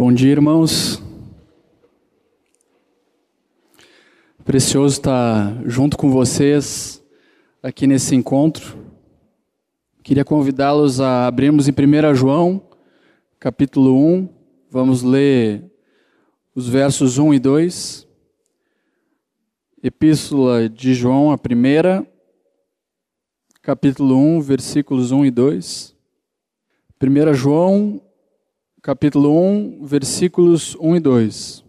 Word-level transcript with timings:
Bom 0.00 0.10
dia, 0.10 0.30
irmãos. 0.30 1.02
Precioso 4.46 4.94
estar 4.94 5.62
junto 5.66 5.98
com 5.98 6.10
vocês 6.10 7.04
aqui 7.62 7.86
nesse 7.86 8.14
encontro. 8.14 8.78
Queria 10.02 10.24
convidá-los 10.24 11.02
a 11.02 11.26
abrirmos 11.26 11.68
em 11.68 11.72
1 11.72 12.14
João, 12.14 12.66
capítulo 13.38 13.94
1. 13.94 14.28
Vamos 14.70 15.02
ler 15.02 15.70
os 16.54 16.66
versos 16.66 17.18
1 17.18 17.34
e 17.34 17.38
2. 17.38 18.08
Epístola 19.82 20.66
de 20.66 20.94
João, 20.94 21.30
a 21.30 21.36
primeira, 21.36 22.10
capítulo 23.60 24.16
1, 24.16 24.40
versículos 24.40 25.12
1 25.12 25.26
e 25.26 25.30
2. 25.30 25.94
1 27.02 27.34
João 27.34 28.00
capítulo 28.82 29.38
1, 29.38 29.84
versículos 29.84 30.74
1 30.80 30.96
e 30.96 31.00
2. 31.00 31.64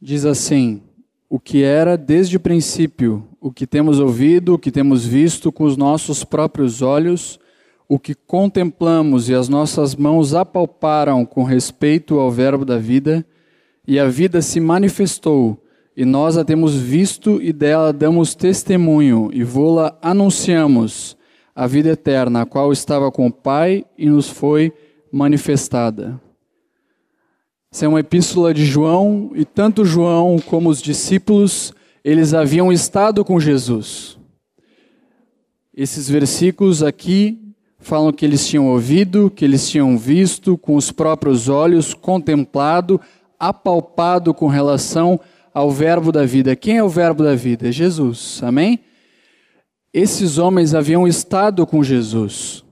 Diz 0.00 0.26
assim: 0.26 0.82
O 1.28 1.40
que 1.40 1.62
era 1.62 1.96
desde 1.96 2.36
o 2.36 2.40
princípio, 2.40 3.26
o 3.40 3.50
que 3.50 3.66
temos 3.66 3.98
ouvido, 3.98 4.54
o 4.54 4.58
que 4.58 4.70
temos 4.70 5.06
visto 5.06 5.50
com 5.50 5.64
os 5.64 5.78
nossos 5.78 6.24
próprios 6.24 6.82
olhos, 6.82 7.40
o 7.88 7.98
que 7.98 8.14
contemplamos 8.14 9.30
e 9.30 9.34
as 9.34 9.48
nossas 9.48 9.94
mãos 9.94 10.34
apalparam 10.34 11.24
com 11.24 11.42
respeito 11.42 12.18
ao 12.18 12.30
Verbo 12.30 12.66
da 12.66 12.76
vida, 12.76 13.24
e 13.86 13.98
a 13.98 14.06
vida 14.06 14.42
se 14.42 14.60
manifestou, 14.60 15.58
e 15.96 16.04
nós 16.04 16.36
a 16.36 16.44
temos 16.44 16.74
visto 16.74 17.40
e 17.40 17.52
dela 17.52 17.92
damos 17.92 18.34
testemunho, 18.34 19.30
e 19.32 19.42
vô-la 19.42 19.98
anunciamos, 20.02 21.16
a 21.54 21.66
vida 21.66 21.90
eterna, 21.90 22.42
a 22.42 22.46
qual 22.46 22.72
estava 22.72 23.10
com 23.10 23.26
o 23.26 23.32
Pai 23.32 23.84
e 23.96 24.08
nos 24.08 24.28
foi 24.28 24.72
manifestada. 25.10 26.20
Essa 27.72 27.86
é 27.86 27.88
uma 27.88 28.00
epístola 28.00 28.52
de 28.52 28.66
João, 28.66 29.30
e 29.34 29.46
tanto 29.46 29.82
João 29.82 30.38
como 30.38 30.68
os 30.68 30.82
discípulos, 30.82 31.72
eles 32.04 32.34
haviam 32.34 32.70
estado 32.70 33.24
com 33.24 33.40
Jesus. 33.40 34.18
Esses 35.74 36.06
versículos 36.06 36.82
aqui 36.82 37.40
falam 37.78 38.12
que 38.12 38.26
eles 38.26 38.46
tinham 38.46 38.68
ouvido, 38.68 39.32
que 39.34 39.42
eles 39.42 39.70
tinham 39.70 39.96
visto 39.96 40.58
com 40.58 40.76
os 40.76 40.92
próprios 40.92 41.48
olhos, 41.48 41.94
contemplado, 41.94 43.00
apalpado 43.40 44.34
com 44.34 44.48
relação 44.48 45.18
ao 45.54 45.70
Verbo 45.70 46.12
da 46.12 46.26
vida. 46.26 46.54
Quem 46.54 46.76
é 46.76 46.84
o 46.84 46.90
Verbo 46.90 47.24
da 47.24 47.34
vida? 47.34 47.72
Jesus. 47.72 48.42
Amém? 48.42 48.80
Esses 49.94 50.36
homens 50.36 50.74
haviam 50.74 51.08
estado 51.08 51.66
com 51.66 51.82
Jesus. 51.82 52.62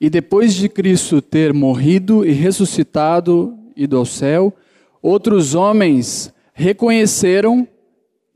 E 0.00 0.10
depois 0.10 0.52
de 0.52 0.68
Cristo 0.68 1.22
ter 1.22 1.54
morrido 1.54 2.26
e 2.26 2.32
ressuscitado, 2.32 3.61
ido 3.76 3.96
ao 3.96 4.04
céu, 4.04 4.54
outros 5.00 5.54
homens 5.54 6.32
reconheceram 6.52 7.66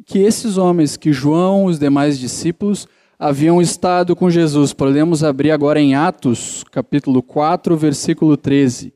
que 0.05 0.19
esses 0.19 0.57
homens, 0.57 0.97
que 0.97 1.13
João, 1.13 1.65
os 1.65 1.79
demais 1.79 2.19
discípulos, 2.19 2.87
haviam 3.19 3.61
estado 3.61 4.15
com 4.15 4.31
Jesus. 4.31 4.73
Podemos 4.73 5.25
abrir 5.25 5.51
agora 5.51 5.81
em 5.81 5.95
Atos, 5.95 6.65
capítulo 6.71 7.23
4, 7.23 7.77
versículo 7.77 8.37
13. 8.37 8.93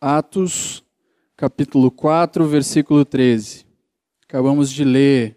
Atos, 0.00 0.82
capítulo 1.36 1.90
4, 1.90 2.46
versículo 2.46 3.04
13. 3.04 3.66
Acabamos 4.28 4.70
de 4.70 4.84
ler 4.84 5.36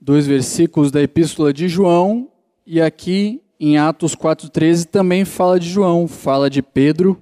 dois 0.00 0.26
versículos 0.26 0.90
da 0.90 1.02
epístola 1.02 1.52
de 1.52 1.68
João, 1.68 2.28
e 2.66 2.80
aqui 2.80 3.42
em 3.58 3.76
Atos 3.76 4.16
4,13 4.16 4.86
também 4.86 5.24
fala 5.24 5.60
de 5.60 5.68
João, 5.68 6.08
fala 6.08 6.48
de 6.48 6.62
Pedro 6.62 7.20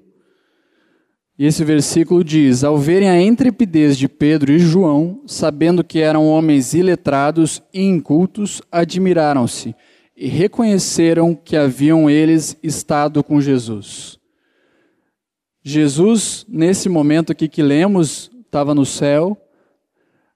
e 1.38 1.46
esse 1.46 1.64
versículo 1.64 2.24
diz: 2.24 2.64
Ao 2.64 2.76
verem 2.76 3.08
a 3.08 3.22
intrepidez 3.22 3.96
de 3.96 4.08
Pedro 4.08 4.50
e 4.50 4.58
João, 4.58 5.22
sabendo 5.26 5.84
que 5.84 6.00
eram 6.00 6.26
homens 6.26 6.74
iletrados 6.74 7.62
e 7.72 7.82
incultos, 7.82 8.60
admiraram-se 8.72 9.74
e 10.16 10.26
reconheceram 10.26 11.34
que 11.36 11.56
haviam 11.56 12.10
eles 12.10 12.56
estado 12.60 13.22
com 13.22 13.40
Jesus. 13.40 14.18
Jesus, 15.62 16.44
nesse 16.48 16.88
momento 16.88 17.30
aqui 17.30 17.46
que 17.46 17.62
lemos, 17.62 18.30
estava 18.44 18.74
no 18.74 18.84
céu, 18.84 19.36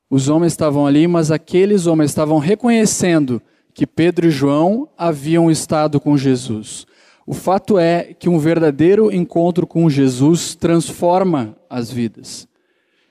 os 0.08 0.28
homens 0.28 0.52
estavam 0.52 0.86
ali, 0.86 1.08
mas 1.08 1.32
aqueles 1.32 1.86
homens 1.86 2.10
estavam 2.10 2.38
reconhecendo 2.38 3.42
que 3.74 3.86
Pedro 3.86 4.28
e 4.28 4.30
João 4.30 4.88
haviam 4.96 5.50
estado 5.50 5.98
com 5.98 6.16
Jesus. 6.16 6.86
O 7.26 7.34
fato 7.34 7.78
é 7.78 8.14
que 8.14 8.28
um 8.28 8.38
verdadeiro 8.38 9.12
encontro 9.12 9.66
com 9.66 9.88
Jesus 9.88 10.54
transforma 10.54 11.56
as 11.70 11.90
vidas 11.90 12.48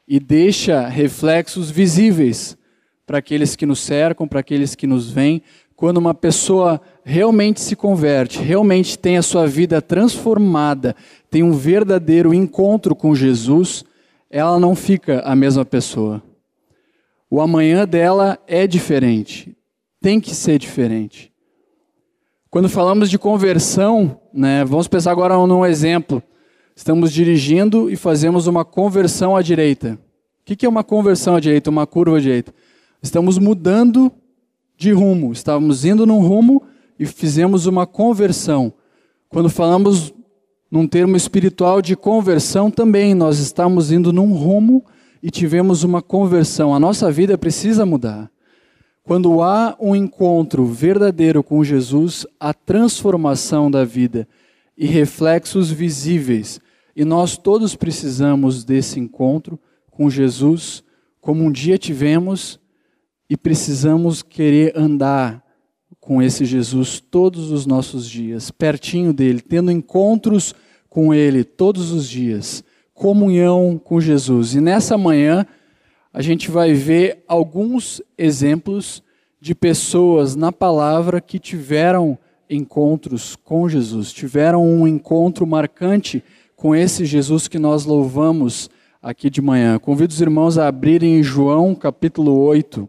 e 0.07 0.19
deixa 0.19 0.88
reflexos 0.88 1.72
visíveis 1.72 2.57
para 3.05 3.19
aqueles 3.19 3.55
que 3.55 3.66
nos 3.66 3.79
cercam, 3.79 4.27
para 4.27 4.41
aqueles 4.41 4.75
que 4.75 4.85
nos 4.85 5.09
veem. 5.09 5.41
Quando 5.75 5.97
uma 5.97 6.13
pessoa 6.13 6.81
realmente 7.03 7.61
se 7.61 7.75
converte, 7.75 8.39
realmente 8.39 8.99
tem 8.99 9.17
a 9.17 9.22
sua 9.22 9.47
vida 9.47 9.81
transformada, 9.81 10.95
tem 11.29 11.41
um 11.41 11.53
verdadeiro 11.53 12.33
encontro 12.33 12.95
com 12.95 13.16
Jesus, 13.16 13.83
ela 14.29 14.59
não 14.59 14.75
fica 14.75 15.22
a 15.22 15.35
mesma 15.35 15.66
pessoa. 15.66 16.22
O 17.29 17.39
amanhã 17.39 17.88
dela 17.88 18.38
é 18.45 18.67
diferente, 18.67 19.55
tem 20.01 20.19
que 20.19 20.35
ser 20.35 20.59
diferente. 20.59 21.31
Quando 22.51 22.67
falamos 22.67 23.09
de 23.09 23.17
conversão, 23.17 24.19
né, 24.34 24.66
vamos 24.66 24.85
pensar 24.85 25.09
agora 25.12 25.38
num 25.47 25.66
exemplo. 25.66 26.22
Estamos 26.75 27.09
dirigindo 27.09 27.89
e 27.89 27.95
fazemos 27.95 28.45
uma 28.45 28.66
conversão 28.66 29.38
à 29.38 29.41
direita. 29.41 29.97
O 30.41 30.44
que 30.44 30.66
é 30.66 30.67
uma 30.67 30.84
conversão 30.84 31.38
à 31.38 31.40
direita, 31.40 31.69
uma 31.69 31.88
curva 31.88 32.17
à 32.17 32.19
direita? 32.19 32.53
Estamos 33.01 33.38
mudando 33.38 34.11
de 34.75 34.91
rumo. 34.91 35.31
Estávamos 35.31 35.85
indo 35.85 36.06
num 36.06 36.19
rumo 36.19 36.61
e 37.00 37.06
fizemos 37.06 37.67
uma 37.67 37.88
conversão. 37.88 38.73
Quando 39.29 39.50
falamos 39.50 40.13
num 40.69 40.85
termo 40.85 41.16
espiritual 41.16 41.81
de 41.81 41.95
conversão, 41.95 42.69
também 42.69 43.16
nós 43.16 43.40
estamos 43.40 43.94
indo 43.94 44.11
num 44.11 44.34
rumo 44.34 44.84
e 45.23 45.31
tivemos 45.31 45.85
uma 45.85 46.01
conversão. 46.01 46.75
A 46.75 46.79
nossa 46.81 47.09
vida 47.09 47.38
precisa 47.38 47.85
mudar. 47.85 48.29
Quando 49.03 49.41
há 49.41 49.75
um 49.79 49.95
encontro 49.95 50.66
verdadeiro 50.66 51.44
com 51.44 51.63
Jesus, 51.63 52.25
a 52.39 52.53
transformação 52.53 53.69
da 53.69 53.84
vida 53.84 54.28
e 54.78 54.85
reflexos 54.85 55.72
visíveis. 55.72 56.59
E 56.95 57.03
nós 57.03 57.38
todos 57.38 57.75
precisamos 57.75 58.63
desse 58.63 59.00
encontro 59.00 59.59
com 59.90 60.09
Jesus, 60.09 60.84
como 61.19 61.44
um 61.44 61.51
dia 61.51 61.78
tivemos, 61.78 62.59
e 63.29 63.35
precisamos 63.38 64.22
querer 64.22 64.78
andar 64.78 65.44
com 66.00 66.22
esse 66.22 66.45
Jesus 66.45 67.00
todos 67.00 67.51
os 67.51 67.66
nossos 67.66 68.09
dias, 68.09 68.51
pertinho 68.51 69.13
dele, 69.13 69.40
tendo 69.40 69.72
encontros 69.72 70.53
com 70.90 71.13
ele 71.13 71.44
todos 71.44 71.91
os 71.91 72.09
dias, 72.09 72.63
comunhão 72.94 73.79
com 73.81 74.01
Jesus. 74.01 74.56
E 74.56 74.59
nessa 74.59 74.97
manhã, 74.97 75.45
a 76.13 76.22
gente 76.22 76.51
vai 76.51 76.73
ver 76.73 77.23
alguns 77.27 78.01
exemplos 78.17 79.01
de 79.39 79.55
pessoas 79.55 80.35
na 80.35 80.51
palavra 80.51 81.22
que 81.22 81.39
tiveram 81.39 82.17
encontros 82.49 83.35
com 83.35 83.69
Jesus, 83.69 84.11
tiveram 84.11 84.66
um 84.66 84.85
encontro 84.88 85.47
marcante 85.47 86.23
com 86.55 86.75
esse 86.75 87.05
Jesus 87.05 87.47
que 87.47 87.57
nós 87.57 87.85
louvamos 87.85 88.69
aqui 89.01 89.29
de 89.29 89.41
manhã. 89.41 89.79
Convido 89.79 90.13
os 90.13 90.22
irmãos 90.22 90.57
a 90.57 90.67
abrirem 90.67 91.17
em 91.17 91.23
João 91.23 91.73
capítulo 91.73 92.38
8. 92.39 92.88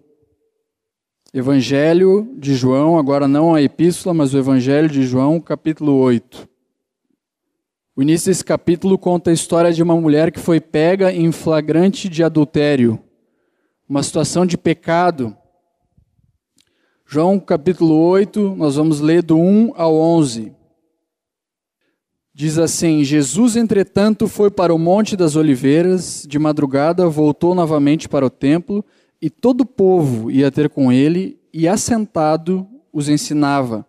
Evangelho 1.32 2.28
de 2.36 2.54
João, 2.54 2.98
agora 2.98 3.26
não 3.26 3.54
a 3.54 3.62
epístola, 3.62 4.12
mas 4.12 4.34
o 4.34 4.38
Evangelho 4.38 4.88
de 4.88 5.02
João, 5.04 5.40
capítulo 5.40 5.94
8. 5.94 6.46
O 7.96 8.02
início 8.02 8.30
desse 8.30 8.44
capítulo 8.44 8.98
conta 8.98 9.30
a 9.30 9.32
história 9.32 9.72
de 9.72 9.82
uma 9.82 9.98
mulher 9.98 10.30
que 10.30 10.40
foi 10.40 10.60
pega 10.60 11.10
em 11.10 11.32
flagrante 11.32 12.06
de 12.06 12.22
adultério 12.22 12.98
uma 13.92 14.02
situação 14.02 14.46
de 14.46 14.56
pecado. 14.56 15.36
João 17.06 17.38
capítulo 17.38 17.94
8, 17.94 18.56
nós 18.56 18.76
vamos 18.76 19.00
ler 19.00 19.22
do 19.22 19.36
1 19.36 19.74
ao 19.76 19.94
11. 19.94 20.50
Diz 22.32 22.56
assim: 22.56 23.04
Jesus, 23.04 23.54
entretanto, 23.54 24.26
foi 24.26 24.50
para 24.50 24.74
o 24.74 24.78
Monte 24.78 25.14
das 25.14 25.36
Oliveiras, 25.36 26.24
de 26.26 26.38
madrugada 26.38 27.06
voltou 27.06 27.54
novamente 27.54 28.08
para 28.08 28.24
o 28.24 28.30
templo, 28.30 28.82
e 29.20 29.28
todo 29.28 29.60
o 29.60 29.66
povo 29.66 30.30
ia 30.30 30.50
ter 30.50 30.70
com 30.70 30.90
ele, 30.90 31.38
e 31.52 31.68
assentado 31.68 32.66
os 32.90 33.10
ensinava. 33.10 33.86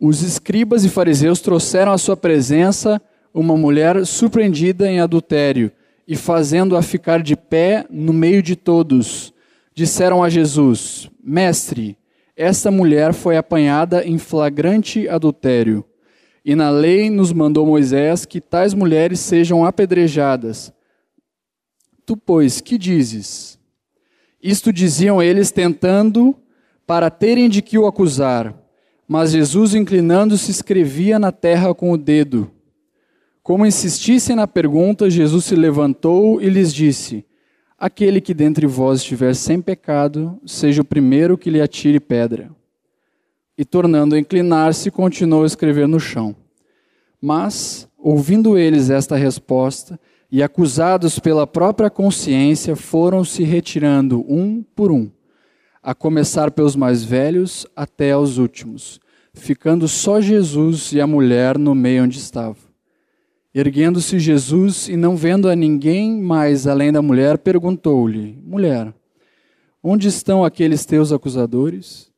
Os 0.00 0.22
escribas 0.22 0.84
e 0.84 0.88
fariseus 0.88 1.40
trouxeram 1.40 1.92
à 1.92 1.98
sua 1.98 2.16
presença 2.16 3.00
uma 3.32 3.56
mulher 3.56 4.04
surpreendida 4.04 4.90
em 4.90 4.98
adultério 4.98 5.70
e 6.06 6.14
fazendo-a 6.16 6.82
ficar 6.82 7.22
de 7.22 7.36
pé 7.36 7.84
no 7.90 8.12
meio 8.12 8.42
de 8.42 8.54
todos, 8.54 9.34
disseram 9.74 10.22
a 10.22 10.28
Jesus: 10.28 11.10
Mestre, 11.22 11.98
esta 12.36 12.70
mulher 12.70 13.12
foi 13.12 13.36
apanhada 13.36 14.04
em 14.04 14.18
flagrante 14.18 15.08
adultério. 15.08 15.84
E 16.44 16.54
na 16.54 16.70
lei 16.70 17.10
nos 17.10 17.32
mandou 17.32 17.66
Moisés 17.66 18.24
que 18.24 18.40
tais 18.40 18.72
mulheres 18.72 19.18
sejam 19.18 19.64
apedrejadas. 19.64 20.72
Tu, 22.04 22.16
pois, 22.16 22.60
que 22.60 22.78
dizes? 22.78 23.58
Isto 24.40 24.72
diziam 24.72 25.20
eles, 25.20 25.50
tentando 25.50 26.36
para 26.86 27.10
terem 27.10 27.48
de 27.48 27.60
que 27.60 27.76
o 27.76 27.86
acusar. 27.86 28.54
Mas 29.08 29.32
Jesus, 29.32 29.74
inclinando-se, 29.74 30.52
escrevia 30.52 31.18
na 31.18 31.32
terra 31.32 31.74
com 31.74 31.90
o 31.90 31.98
dedo. 31.98 32.48
Como 33.46 33.64
insistissem 33.64 34.34
na 34.34 34.48
pergunta, 34.48 35.08
Jesus 35.08 35.44
se 35.44 35.54
levantou 35.54 36.42
e 36.42 36.48
lhes 36.48 36.74
disse: 36.74 37.24
Aquele 37.78 38.20
que 38.20 38.34
dentre 38.34 38.66
vós 38.66 38.98
estiver 38.98 39.36
sem 39.36 39.62
pecado, 39.62 40.36
seja 40.44 40.82
o 40.82 40.84
primeiro 40.84 41.38
que 41.38 41.48
lhe 41.48 41.60
atire 41.60 42.00
pedra. 42.00 42.50
E 43.56 43.64
tornando 43.64 44.16
a 44.16 44.18
inclinar-se, 44.18 44.90
continuou 44.90 45.44
a 45.44 45.46
escrever 45.46 45.86
no 45.86 46.00
chão. 46.00 46.34
Mas, 47.22 47.88
ouvindo 47.96 48.58
eles 48.58 48.90
esta 48.90 49.14
resposta, 49.14 49.96
e 50.28 50.42
acusados 50.42 51.20
pela 51.20 51.46
própria 51.46 51.88
consciência, 51.88 52.74
foram 52.74 53.22
se 53.22 53.44
retirando 53.44 54.24
um 54.28 54.60
por 54.74 54.90
um, 54.90 55.08
a 55.80 55.94
começar 55.94 56.50
pelos 56.50 56.74
mais 56.74 57.04
velhos 57.04 57.64
até 57.76 58.10
aos 58.10 58.38
últimos, 58.38 58.98
ficando 59.32 59.86
só 59.86 60.20
Jesus 60.20 60.92
e 60.92 61.00
a 61.00 61.06
mulher 61.06 61.56
no 61.56 61.76
meio 61.76 62.02
onde 62.02 62.18
estava. 62.18 62.65
Erguendo-se 63.58 64.18
Jesus 64.18 64.86
e 64.86 64.98
não 64.98 65.16
vendo 65.16 65.48
a 65.48 65.56
ninguém 65.56 66.20
mais 66.20 66.66
além 66.66 66.92
da 66.92 67.00
mulher, 67.00 67.38
perguntou-lhe: 67.38 68.38
Mulher, 68.44 68.92
onde 69.82 70.08
estão 70.08 70.44
aqueles 70.44 70.84
teus 70.84 71.10
acusadores? 71.10 72.12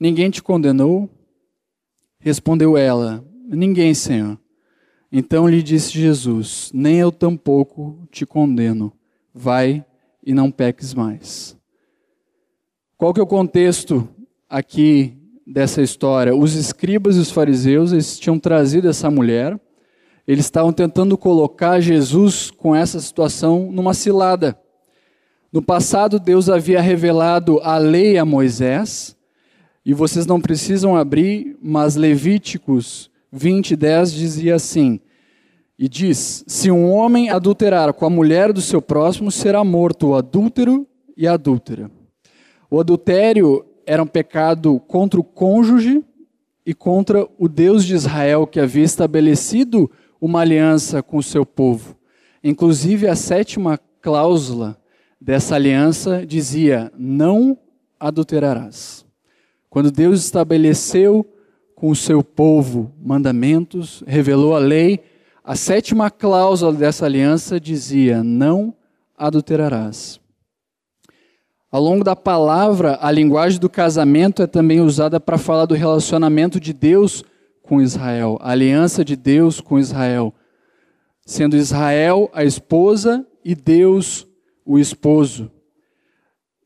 Ninguém 0.00 0.30
te 0.30 0.42
condenou? 0.42 1.08
Respondeu 2.18 2.76
ela: 2.76 3.24
Ninguém, 3.46 3.94
Senhor. 3.94 4.36
Então 5.12 5.48
lhe 5.48 5.62
disse 5.62 5.92
Jesus: 5.92 6.72
Nem 6.74 6.96
eu 6.96 7.12
tampouco 7.12 7.96
te 8.10 8.26
condeno. 8.26 8.92
Vai 9.32 9.84
e 10.26 10.34
não 10.34 10.50
peques 10.50 10.92
mais. 10.92 11.56
Qual 12.98 13.14
que 13.14 13.20
é 13.20 13.22
o 13.22 13.28
contexto 13.28 14.08
aqui 14.48 15.16
dessa 15.46 15.82
história? 15.82 16.34
Os 16.34 16.56
escribas 16.56 17.14
e 17.14 17.20
os 17.20 17.30
fariseus 17.30 18.18
tinham 18.18 18.40
trazido 18.40 18.88
essa 18.88 19.08
mulher, 19.08 19.56
eles 20.26 20.44
estavam 20.44 20.72
tentando 20.72 21.16
colocar 21.16 21.80
Jesus 21.80 22.50
com 22.50 22.74
essa 22.74 23.00
situação 23.00 23.70
numa 23.70 23.94
cilada. 23.94 24.58
No 25.52 25.60
passado, 25.60 26.20
Deus 26.20 26.48
havia 26.48 26.80
revelado 26.80 27.60
a 27.62 27.78
lei 27.78 28.18
a 28.18 28.24
Moisés, 28.24 29.16
e 29.84 29.92
vocês 29.92 30.26
não 30.26 30.40
precisam 30.40 30.96
abrir, 30.96 31.56
mas 31.62 31.96
Levíticos 31.96 33.10
20, 33.32 33.74
10 33.74 34.12
dizia 34.12 34.54
assim: 34.54 35.00
e 35.80 35.88
diz: 35.88 36.44
Se 36.46 36.70
um 36.70 36.90
homem 36.90 37.30
adulterar 37.30 37.94
com 37.94 38.04
a 38.04 38.10
mulher 38.10 38.52
do 38.52 38.60
seu 38.60 38.82
próximo, 38.82 39.32
será 39.32 39.64
morto 39.64 40.08
o 40.08 40.14
adúltero 40.14 40.86
e 41.16 41.26
a 41.26 41.32
adúltera. 41.32 41.90
O 42.70 42.78
adultério 42.78 43.64
era 43.86 44.02
um 44.02 44.06
pecado 44.06 44.78
contra 44.80 45.18
o 45.18 45.24
cônjuge 45.24 46.04
e 46.66 46.74
contra 46.74 47.26
o 47.38 47.48
Deus 47.48 47.86
de 47.86 47.94
Israel, 47.94 48.46
que 48.46 48.60
havia 48.60 48.84
estabelecido 48.84 49.90
uma 50.20 50.40
aliança 50.40 51.02
com 51.02 51.16
o 51.16 51.22
seu 51.22 51.46
povo. 51.46 51.96
Inclusive, 52.42 53.08
a 53.08 53.16
sétima 53.16 53.78
cláusula 54.00 54.76
dessa 55.20 55.54
aliança 55.54 56.26
dizia: 56.26 56.92
Não 56.96 57.56
adulterarás. 57.98 59.04
Quando 59.68 59.90
Deus 59.90 60.24
estabeleceu 60.24 61.26
com 61.74 61.90
o 61.90 61.96
seu 61.96 62.22
povo 62.22 62.92
mandamentos, 63.00 64.02
revelou 64.06 64.54
a 64.54 64.58
lei, 64.58 65.00
a 65.44 65.54
sétima 65.54 66.10
cláusula 66.10 66.72
dessa 66.72 67.06
aliança 67.06 67.60
dizia: 67.60 68.22
Não 68.22 68.74
adulterarás. 69.16 70.20
Ao 71.72 71.80
longo 71.80 72.02
da 72.02 72.16
palavra, 72.16 72.98
a 73.00 73.12
linguagem 73.12 73.60
do 73.60 73.70
casamento 73.70 74.42
é 74.42 74.46
também 74.46 74.80
usada 74.80 75.20
para 75.20 75.38
falar 75.38 75.66
do 75.66 75.74
relacionamento 75.74 76.58
de 76.58 76.72
Deus 76.72 77.22
com 77.70 77.80
Israel, 77.80 78.36
a 78.40 78.50
aliança 78.50 79.04
de 79.04 79.14
Deus 79.14 79.60
com 79.60 79.78
Israel, 79.78 80.34
sendo 81.24 81.56
Israel 81.56 82.28
a 82.32 82.42
esposa 82.42 83.24
e 83.44 83.54
Deus 83.54 84.26
o 84.66 84.76
esposo. 84.76 85.48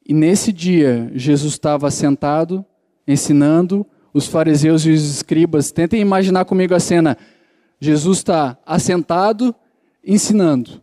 E 0.02 0.14
nesse 0.14 0.50
dia, 0.50 1.12
Jesus 1.14 1.52
estava 1.52 1.90
sentado, 1.90 2.64
ensinando, 3.06 3.84
os 4.14 4.26
fariseus 4.26 4.86
e 4.86 4.92
os 4.92 5.02
escribas. 5.02 5.70
Tentem 5.70 6.00
imaginar 6.00 6.46
comigo 6.46 6.74
a 6.74 6.80
cena. 6.80 7.18
Jesus 7.78 8.16
está 8.16 8.58
assentado, 8.64 9.54
ensinando. 10.02 10.80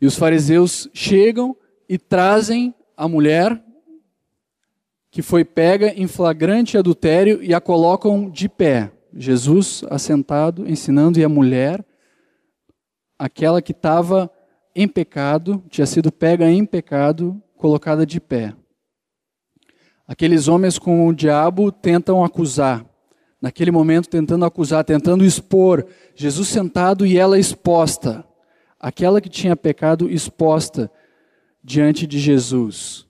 E 0.00 0.06
os 0.06 0.16
fariseus 0.16 0.90
chegam 0.92 1.56
e 1.88 1.96
trazem 1.96 2.74
a 2.96 3.06
mulher 3.06 3.62
que 5.08 5.22
foi 5.22 5.44
pega 5.44 5.94
em 5.94 6.08
flagrante 6.08 6.76
adultério 6.76 7.40
e 7.40 7.54
a 7.54 7.60
colocam 7.60 8.28
de 8.28 8.48
pé. 8.48 8.90
Jesus 9.16 9.82
assentado, 9.90 10.68
ensinando, 10.68 11.18
e 11.18 11.24
a 11.24 11.28
mulher, 11.28 11.84
aquela 13.18 13.62
que 13.62 13.72
estava 13.72 14.30
em 14.74 14.86
pecado, 14.86 15.64
tinha 15.70 15.86
sido 15.86 16.12
pega 16.12 16.50
em 16.50 16.64
pecado, 16.64 17.42
colocada 17.56 18.04
de 18.04 18.20
pé. 18.20 18.54
Aqueles 20.06 20.48
homens 20.48 20.78
com 20.78 21.08
o 21.08 21.14
diabo 21.14 21.72
tentam 21.72 22.22
acusar, 22.22 22.84
naquele 23.40 23.70
momento 23.70 24.08
tentando 24.08 24.44
acusar, 24.44 24.84
tentando 24.84 25.24
expor, 25.24 25.86
Jesus 26.14 26.48
sentado 26.48 27.06
e 27.06 27.18
ela 27.18 27.38
exposta, 27.38 28.24
aquela 28.78 29.20
que 29.20 29.28
tinha 29.28 29.56
pecado 29.56 30.10
exposta 30.10 30.90
diante 31.64 32.06
de 32.06 32.18
Jesus. 32.18 33.06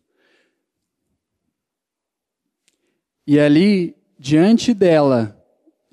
E 3.26 3.40
ali, 3.40 3.96
diante 4.18 4.72
dela, 4.72 5.35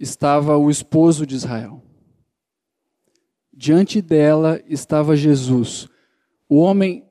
estava 0.03 0.57
o 0.57 0.69
esposo 0.69 1.25
de 1.25 1.35
Israel. 1.35 1.81
Diante 3.51 4.01
dela 4.01 4.61
estava 4.67 5.15
Jesus, 5.15 5.87
o 6.49 6.57
homem 6.57 7.05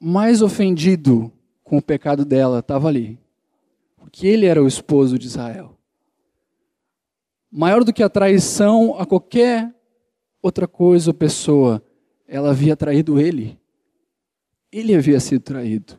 mais 0.00 0.40
ofendido 0.40 1.30
com 1.62 1.76
o 1.76 1.82
pecado 1.82 2.24
dela, 2.24 2.60
estava 2.60 2.88
ali. 2.88 3.18
Porque 3.96 4.26
ele 4.26 4.46
era 4.46 4.62
o 4.62 4.66
esposo 4.66 5.18
de 5.18 5.26
Israel. 5.26 5.78
Maior 7.50 7.84
do 7.84 7.92
que 7.92 8.02
a 8.02 8.08
traição 8.08 8.98
a 8.98 9.04
qualquer 9.04 9.72
outra 10.40 10.66
coisa 10.66 11.10
ou 11.10 11.14
pessoa, 11.14 11.84
ela 12.26 12.50
havia 12.50 12.74
traído 12.74 13.20
ele. 13.20 13.58
Ele 14.72 14.94
havia 14.94 15.20
sido 15.20 15.42
traído. 15.42 15.98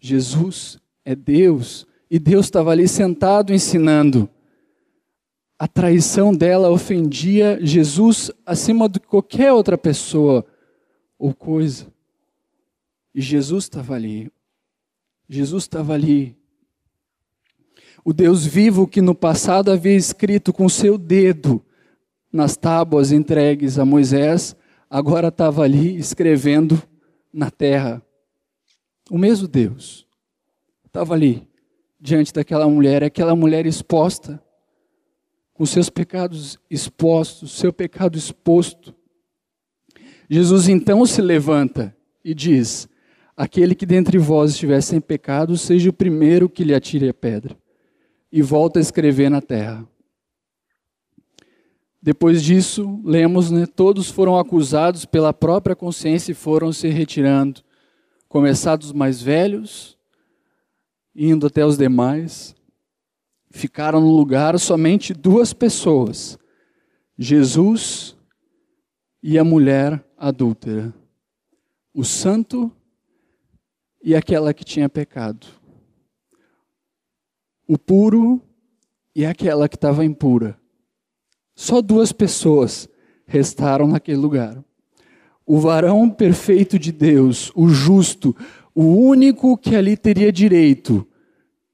Jesus 0.00 0.80
é 1.04 1.14
Deus 1.14 1.86
e 2.10 2.18
Deus 2.18 2.46
estava 2.46 2.72
ali 2.72 2.88
sentado 2.88 3.54
ensinando. 3.54 4.28
A 5.58 5.66
traição 5.66 6.32
dela 6.32 6.70
ofendia 6.70 7.58
Jesus 7.60 8.30
acima 8.46 8.88
de 8.88 9.00
qualquer 9.00 9.52
outra 9.52 9.76
pessoa 9.76 10.46
ou 11.18 11.34
coisa. 11.34 11.92
E 13.12 13.20
Jesus 13.20 13.64
estava 13.64 13.94
ali. 13.94 14.30
Jesus 15.28 15.64
estava 15.64 15.94
ali. 15.94 16.36
O 18.04 18.12
Deus 18.12 18.46
vivo 18.46 18.86
que 18.86 19.02
no 19.02 19.14
passado 19.14 19.72
havia 19.72 19.96
escrito 19.96 20.52
com 20.52 20.68
seu 20.68 20.96
dedo 20.96 21.62
nas 22.32 22.56
tábuas 22.56 23.10
entregues 23.10 23.78
a 23.78 23.84
Moisés, 23.84 24.54
agora 24.88 25.28
estava 25.28 25.62
ali 25.62 25.96
escrevendo 25.96 26.80
na 27.32 27.50
terra. 27.50 28.02
O 29.10 29.18
mesmo 29.18 29.48
Deus 29.48 30.06
estava 30.86 31.14
ali, 31.14 31.48
diante 32.00 32.32
daquela 32.32 32.68
mulher, 32.68 33.02
aquela 33.02 33.34
mulher 33.34 33.66
exposta, 33.66 34.42
com 35.58 35.66
seus 35.66 35.90
pecados 35.90 36.56
expostos, 36.70 37.50
seu 37.50 37.72
pecado 37.72 38.16
exposto. 38.16 38.94
Jesus 40.30 40.68
então 40.68 41.04
se 41.04 41.20
levanta 41.20 41.96
e 42.24 42.32
diz: 42.32 42.88
Aquele 43.36 43.74
que 43.74 43.84
dentre 43.84 44.18
vós 44.18 44.52
estiver 44.52 44.80
sem 44.80 45.00
pecado, 45.00 45.56
seja 45.58 45.90
o 45.90 45.92
primeiro 45.92 46.48
que 46.48 46.62
lhe 46.62 46.72
atire 46.72 47.08
a 47.08 47.14
pedra. 47.14 47.58
E 48.30 48.40
volta 48.40 48.78
a 48.78 48.82
escrever 48.82 49.28
na 49.28 49.40
terra. 49.40 49.84
Depois 52.00 52.40
disso, 52.40 53.00
lemos, 53.04 53.50
né, 53.50 53.66
todos 53.66 54.08
foram 54.08 54.38
acusados 54.38 55.04
pela 55.04 55.32
própria 55.32 55.74
consciência 55.74 56.30
e 56.30 56.36
foram 56.36 56.72
se 56.72 56.86
retirando, 56.86 57.62
começados 58.28 58.92
mais 58.92 59.20
velhos, 59.20 59.98
indo 61.16 61.48
até 61.48 61.66
os 61.66 61.76
demais. 61.76 62.54
Ficaram 63.50 64.00
no 64.00 64.14
lugar 64.14 64.58
somente 64.58 65.14
duas 65.14 65.52
pessoas: 65.52 66.38
Jesus 67.18 68.16
e 69.22 69.38
a 69.38 69.44
mulher 69.44 70.04
adúltera, 70.16 70.94
o 71.94 72.04
santo 72.04 72.70
e 74.02 74.14
aquela 74.14 74.54
que 74.54 74.64
tinha 74.64 74.88
pecado, 74.88 75.46
o 77.66 77.78
puro 77.78 78.40
e 79.14 79.24
aquela 79.26 79.68
que 79.68 79.76
estava 79.76 80.04
impura. 80.04 80.58
Só 81.54 81.82
duas 81.82 82.12
pessoas 82.12 82.88
restaram 83.26 83.88
naquele 83.88 84.18
lugar. 84.18 84.62
o 85.50 85.58
varão 85.58 86.10
perfeito 86.10 86.78
de 86.78 86.92
Deus, 86.92 87.50
o 87.56 87.70
justo, 87.70 88.36
o 88.74 88.84
único 88.84 89.56
que 89.56 89.74
ali 89.74 89.96
teria 89.96 90.30
direito 90.30 91.08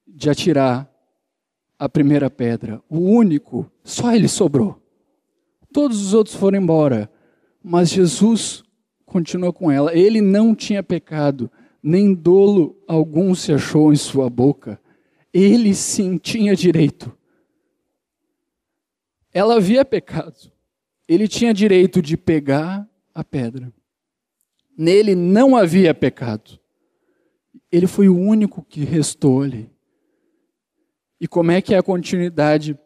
de 0.06 0.30
atirar 0.30 0.88
a 1.84 1.88
primeira 1.88 2.30
pedra. 2.30 2.82
O 2.88 2.98
único, 2.98 3.70
só 3.82 4.14
ele 4.14 4.26
sobrou. 4.26 4.80
Todos 5.70 6.00
os 6.00 6.14
outros 6.14 6.34
foram 6.34 6.58
embora, 6.58 7.10
mas 7.62 7.90
Jesus 7.90 8.62
continuou 9.04 9.52
com 9.52 9.70
ela. 9.70 9.94
Ele 9.94 10.22
não 10.22 10.54
tinha 10.54 10.82
pecado, 10.82 11.50
nem 11.82 12.14
dolo 12.14 12.82
algum 12.88 13.34
se 13.34 13.52
achou 13.52 13.92
em 13.92 13.96
sua 13.96 14.30
boca. 14.30 14.80
Ele 15.32 15.74
sim 15.74 16.16
tinha 16.16 16.56
direito. 16.56 17.14
Ela 19.30 19.56
havia 19.56 19.84
pecado. 19.84 20.50
Ele 21.06 21.28
tinha 21.28 21.52
direito 21.52 22.00
de 22.00 22.16
pegar 22.16 22.88
a 23.14 23.22
pedra. 23.22 23.70
Nele 24.76 25.14
não 25.14 25.54
havia 25.54 25.92
pecado. 25.92 26.58
Ele 27.70 27.86
foi 27.86 28.08
o 28.08 28.16
único 28.16 28.64
que 28.64 28.84
restou 28.84 29.42
ali. 29.42 29.73
E 31.24 31.26
como 31.26 31.50
é 31.50 31.62
que 31.62 31.72
é 31.72 31.78
a 31.78 31.82
continuidade 31.82 32.78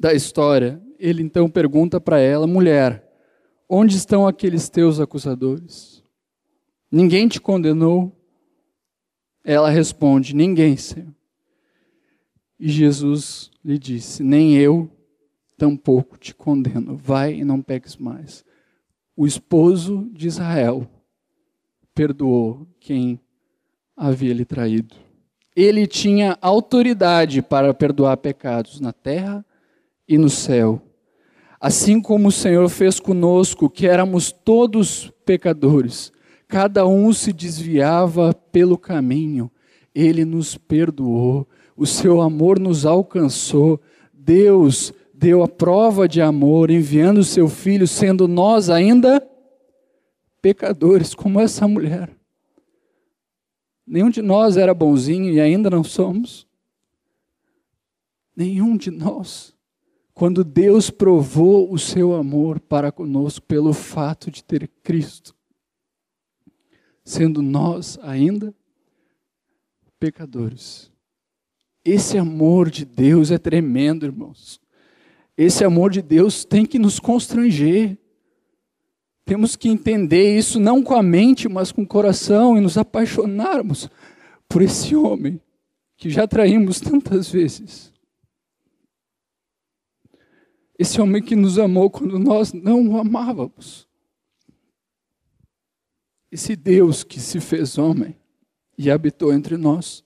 da 0.00 0.14
história? 0.14 0.82
Ele 0.98 1.22
então 1.22 1.50
pergunta 1.50 2.00
para 2.00 2.18
ela, 2.18 2.46
mulher, 2.46 3.06
onde 3.68 3.94
estão 3.94 4.26
aqueles 4.26 4.70
teus 4.70 4.98
acusadores? 4.98 6.02
Ninguém 6.90 7.28
te 7.28 7.38
condenou? 7.38 8.10
Ela 9.44 9.68
responde, 9.68 10.34
ninguém, 10.34 10.78
Senhor. 10.78 11.14
E 12.58 12.70
Jesus 12.70 13.50
lhe 13.62 13.78
disse, 13.78 14.22
nem 14.22 14.56
eu 14.56 14.90
tampouco 15.58 16.16
te 16.16 16.34
condeno. 16.34 16.96
Vai 16.96 17.34
e 17.34 17.44
não 17.44 17.60
peques 17.60 17.98
mais. 17.98 18.46
O 19.14 19.26
esposo 19.26 20.08
de 20.10 20.26
Israel 20.26 20.88
perdoou 21.94 22.66
quem 22.80 23.20
havia 23.94 24.32
lhe 24.32 24.46
traído. 24.46 25.04
Ele 25.56 25.86
tinha 25.86 26.36
autoridade 26.42 27.40
para 27.40 27.72
perdoar 27.72 28.18
pecados 28.18 28.78
na 28.78 28.92
terra 28.92 29.42
e 30.06 30.18
no 30.18 30.28
céu. 30.28 30.82
Assim 31.58 32.00
como 32.00 32.28
o 32.28 32.32
Senhor 32.32 32.68
fez 32.68 33.00
conosco, 33.00 33.70
que 33.70 33.86
éramos 33.86 34.30
todos 34.30 35.10
pecadores, 35.24 36.12
cada 36.46 36.86
um 36.86 37.12
se 37.12 37.32
desviava 37.32 38.34
pelo 38.52 38.76
caminho, 38.76 39.50
ele 39.94 40.24
nos 40.24 40.58
perdoou, 40.58 41.48
o 41.74 41.86
seu 41.86 42.20
amor 42.20 42.58
nos 42.58 42.84
alcançou. 42.84 43.80
Deus 44.12 44.92
deu 45.14 45.42
a 45.42 45.48
prova 45.48 46.06
de 46.06 46.20
amor, 46.20 46.70
enviando 46.70 47.18
o 47.18 47.24
seu 47.24 47.48
filho, 47.48 47.88
sendo 47.88 48.28
nós 48.28 48.68
ainda 48.68 49.26
pecadores, 50.42 51.14
como 51.14 51.40
essa 51.40 51.66
mulher. 51.66 52.15
Nenhum 53.86 54.10
de 54.10 54.20
nós 54.20 54.56
era 54.56 54.74
bonzinho 54.74 55.32
e 55.32 55.40
ainda 55.40 55.70
não 55.70 55.84
somos. 55.84 56.46
Nenhum 58.34 58.76
de 58.76 58.90
nós. 58.90 59.54
Quando 60.12 60.42
Deus 60.42 60.90
provou 60.90 61.72
o 61.72 61.78
seu 61.78 62.14
amor 62.14 62.58
para 62.58 62.90
conosco 62.90 63.46
pelo 63.46 63.72
fato 63.72 64.30
de 64.30 64.42
ter 64.42 64.68
Cristo, 64.82 65.34
sendo 67.04 67.42
nós 67.42 67.98
ainda 68.02 68.54
pecadores. 70.00 70.90
Esse 71.84 72.18
amor 72.18 72.70
de 72.70 72.84
Deus 72.84 73.30
é 73.30 73.38
tremendo, 73.38 74.06
irmãos. 74.06 74.60
Esse 75.36 75.64
amor 75.64 75.90
de 75.90 76.02
Deus 76.02 76.44
tem 76.44 76.66
que 76.66 76.78
nos 76.78 76.98
constranger. 76.98 77.96
Temos 79.26 79.56
que 79.56 79.68
entender 79.68 80.38
isso 80.38 80.60
não 80.60 80.84
com 80.84 80.94
a 80.94 81.02
mente, 81.02 81.48
mas 81.48 81.72
com 81.72 81.82
o 81.82 81.86
coração 81.86 82.56
e 82.56 82.60
nos 82.60 82.78
apaixonarmos 82.78 83.90
por 84.48 84.62
esse 84.62 84.94
homem 84.94 85.40
que 85.96 86.08
já 86.08 86.28
traímos 86.28 86.80
tantas 86.80 87.28
vezes. 87.28 87.92
Esse 90.78 91.00
homem 91.00 91.20
que 91.20 91.34
nos 91.34 91.58
amou 91.58 91.90
quando 91.90 92.20
nós 92.20 92.52
não 92.52 92.88
o 92.88 92.98
amávamos. 92.98 93.88
Esse 96.30 96.54
Deus 96.54 97.02
que 97.02 97.18
se 97.18 97.40
fez 97.40 97.78
homem 97.78 98.14
e 98.78 98.88
habitou 98.92 99.32
entre 99.32 99.56
nós. 99.56 100.05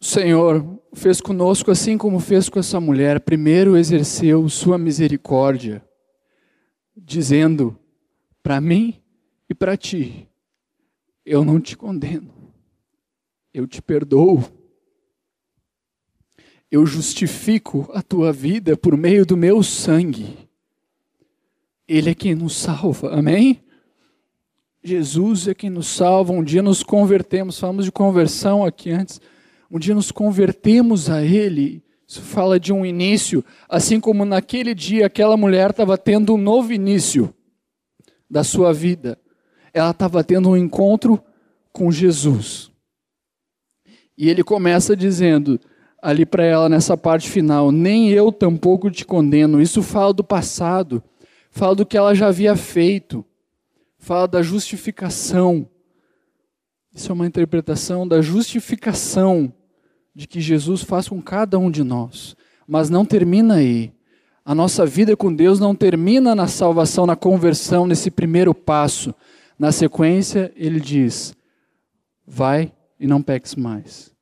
O 0.00 0.04
Senhor 0.04 0.80
fez 0.94 1.20
conosco 1.20 1.70
assim 1.70 1.98
como 1.98 2.18
fez 2.20 2.48
com 2.48 2.58
essa 2.58 2.80
mulher. 2.80 3.20
Primeiro 3.20 3.76
exerceu 3.76 4.48
sua 4.48 4.78
misericórdia, 4.78 5.84
dizendo 6.96 7.78
para 8.42 8.62
mim 8.62 8.98
e 9.48 9.54
para 9.54 9.76
ti: 9.76 10.26
Eu 11.24 11.44
não 11.44 11.60
te 11.60 11.76
condeno, 11.76 12.32
eu 13.52 13.66
te 13.66 13.82
perdoo. 13.82 14.42
Eu 16.70 16.86
justifico 16.86 17.90
a 17.92 18.00
tua 18.00 18.32
vida 18.32 18.76
por 18.76 18.96
meio 18.96 19.26
do 19.26 19.36
meu 19.36 19.62
sangue. 19.62 20.48
Ele 21.86 22.10
é 22.10 22.14
quem 22.14 22.34
nos 22.34 22.56
salva, 22.56 23.12
amém? 23.12 23.62
Jesus 24.82 25.48
é 25.48 25.52
quem 25.52 25.68
nos 25.68 25.88
salva. 25.88 26.32
Um 26.32 26.44
dia 26.44 26.62
nos 26.62 26.82
convertemos, 26.82 27.58
falamos 27.58 27.84
de 27.84 27.92
conversão 27.92 28.64
aqui 28.64 28.90
antes 28.90 29.20
um 29.70 29.78
dia 29.78 29.94
nos 29.94 30.10
convertemos 30.10 31.08
a 31.08 31.22
Ele. 31.22 31.82
Isso 32.06 32.22
fala 32.22 32.58
de 32.58 32.72
um 32.72 32.84
início, 32.84 33.44
assim 33.68 34.00
como 34.00 34.24
naquele 34.24 34.74
dia 34.74 35.06
aquela 35.06 35.36
mulher 35.36 35.70
estava 35.70 35.96
tendo 35.96 36.34
um 36.34 36.36
novo 36.36 36.72
início 36.72 37.32
da 38.28 38.42
sua 38.42 38.72
vida. 38.72 39.16
Ela 39.72 39.90
estava 39.90 40.24
tendo 40.24 40.50
um 40.50 40.56
encontro 40.56 41.22
com 41.72 41.92
Jesus. 41.92 42.72
E 44.18 44.28
ele 44.28 44.42
começa 44.42 44.96
dizendo 44.96 45.60
ali 46.02 46.26
para 46.26 46.44
ela 46.44 46.68
nessa 46.68 46.96
parte 46.96 47.30
final: 47.30 47.70
Nem 47.70 48.10
eu 48.10 48.32
tampouco 48.32 48.90
te 48.90 49.04
condeno. 49.04 49.62
Isso 49.62 49.80
fala 49.80 50.12
do 50.12 50.24
passado, 50.24 51.00
fala 51.52 51.76
do 51.76 51.86
que 51.86 51.96
ela 51.96 52.12
já 52.12 52.26
havia 52.26 52.56
feito, 52.56 53.24
fala 53.98 54.26
da 54.26 54.42
justificação. 54.42 55.64
Isso 56.92 57.12
é 57.12 57.14
uma 57.14 57.26
interpretação 57.26 58.06
da 58.06 58.20
justificação 58.20 59.54
de 60.14 60.26
que 60.26 60.40
Jesus 60.40 60.82
faz 60.82 61.08
com 61.08 61.20
cada 61.20 61.58
um 61.58 61.70
de 61.70 61.82
nós. 61.82 62.36
Mas 62.66 62.90
não 62.90 63.04
termina 63.04 63.54
aí. 63.54 63.92
A 64.44 64.54
nossa 64.54 64.84
vida 64.84 65.16
com 65.16 65.32
Deus 65.32 65.60
não 65.60 65.74
termina 65.74 66.34
na 66.34 66.46
salvação, 66.46 67.06
na 67.06 67.16
conversão, 67.16 67.86
nesse 67.86 68.10
primeiro 68.10 68.54
passo. 68.54 69.14
Na 69.58 69.70
sequência, 69.70 70.52
ele 70.56 70.80
diz: 70.80 71.34
vai 72.26 72.72
e 72.98 73.06
não 73.06 73.22
peques 73.22 73.54
mais. 73.54 74.12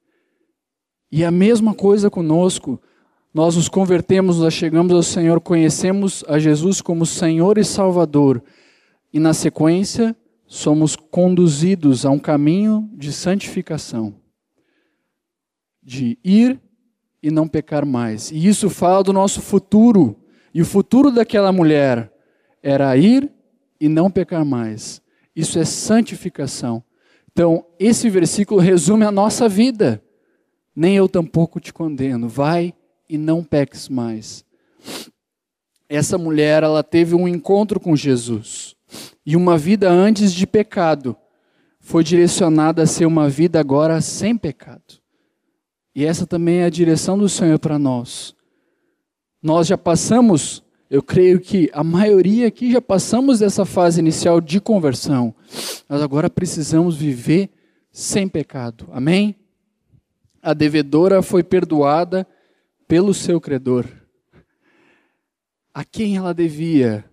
E 1.11 1.25
a 1.25 1.31
mesma 1.31 1.75
coisa 1.75 2.11
conosco. 2.11 2.81
Nós 3.33 3.57
nos 3.57 3.69
convertemos, 3.69 4.41
nós 4.41 4.55
chegamos 4.55 4.93
ao 4.93 5.03
Senhor, 5.03 5.39
conhecemos 5.41 6.25
a 6.27 6.39
Jesus 6.39 6.81
como 6.81 7.05
Senhor 7.05 7.59
e 7.59 7.65
Salvador. 7.65 8.43
E 9.13 9.21
na 9.21 9.35
sequência, 9.35 10.17
somos 10.47 10.97
conduzidos 10.97 12.07
a 12.07 12.11
um 12.11 12.19
caminho 12.19 12.91
de 12.95 13.13
santificação 13.13 14.15
de 15.89 16.19
ir 16.23 16.61
e 17.23 17.31
não 17.31 17.49
pecar 17.49 17.87
mais. 17.87 18.31
E 18.31 18.47
isso 18.47 18.69
fala 18.69 19.03
do 19.03 19.11
nosso 19.11 19.41
futuro. 19.41 20.21
E 20.53 20.61
o 20.61 20.67
futuro 20.67 21.11
daquela 21.11 21.51
mulher 21.51 22.13
era 22.63 22.95
ir 22.95 23.33
e 23.81 23.89
não 23.89 24.11
pecar 24.11 24.45
mais. 24.45 25.01
Isso 25.35 25.59
é 25.59 25.65
santificação. 25.65 26.85
Então, 27.33 27.65
esse 27.79 28.11
versículo 28.11 28.61
resume 28.61 29.05
a 29.05 29.11
nossa 29.11 29.49
vida. 29.49 30.03
Nem 30.77 30.95
eu 30.95 31.09
tampouco 31.09 31.59
te 31.59 31.73
condeno. 31.73 32.29
Vai 32.29 32.75
e 33.09 33.17
não 33.17 33.43
peques 33.43 33.89
mais. 33.89 34.45
Essa 35.89 36.19
mulher, 36.19 36.63
ela 36.63 36.83
teve 36.83 37.15
um 37.15 37.27
encontro 37.27 37.81
com 37.81 37.97
Jesus. 37.97 38.77
E 39.25 39.35
uma 39.35 39.57
vida 39.57 39.91
antes 39.91 40.35
de 40.35 40.47
pecado 40.47 41.17
foi 41.81 42.05
direcionada 42.05 42.83
a 42.83 42.87
ser 42.87 43.07
uma 43.07 43.27
vida 43.27 43.59
agora 43.59 44.03
sem 44.03 44.37
pecado. 44.37 45.08
E 45.95 46.05
essa 46.05 46.27
também 46.27 46.59
é 46.59 46.65
a 46.65 46.71
direção 46.71 47.19
do 47.19 47.29
Senhor 47.29 47.59
para 47.59 47.79
nós. 47.79 48.35
Nós 49.43 49.67
já 49.67 49.79
passamos, 49.79 50.63
eu 50.91 51.03
creio 51.03 51.41
que 51.41 51.71
a 51.73 51.85
maioria 51.85 52.49
aqui 52.49 52.73
já 52.73 52.81
passamos 52.81 53.39
dessa 53.39 53.65
fase 53.65 54.01
inicial 54.01 54.41
de 54.41 54.61
conversão. 54.61 55.35
Nós 55.89 56.03
agora 56.03 56.29
precisamos 56.29 56.97
viver 56.97 57.51
sem 57.91 58.29
pecado. 58.29 58.89
Amém? 58.93 59.37
A 60.43 60.55
devedora 60.55 61.23
foi 61.23 61.43
perdoada 61.43 62.27
pelo 62.87 63.13
seu 63.13 63.41
credor. 63.41 63.87
A 65.75 65.85
quem 65.85 66.17
ela 66.17 66.33
devia? 66.33 67.05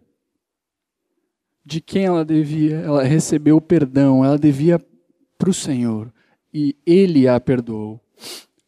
De 1.64 1.82
quem 1.82 2.06
ela 2.06 2.24
devia? 2.24 2.78
Ela 2.78 3.04
recebeu 3.04 3.60
perdão, 3.60 4.24
ela 4.24 4.38
devia 4.38 4.84
para 5.38 5.50
o 5.50 5.54
Senhor. 5.54 6.14
E 6.54 6.76
Ele 6.86 7.28
a 7.28 7.40
perdoou. 7.40 8.00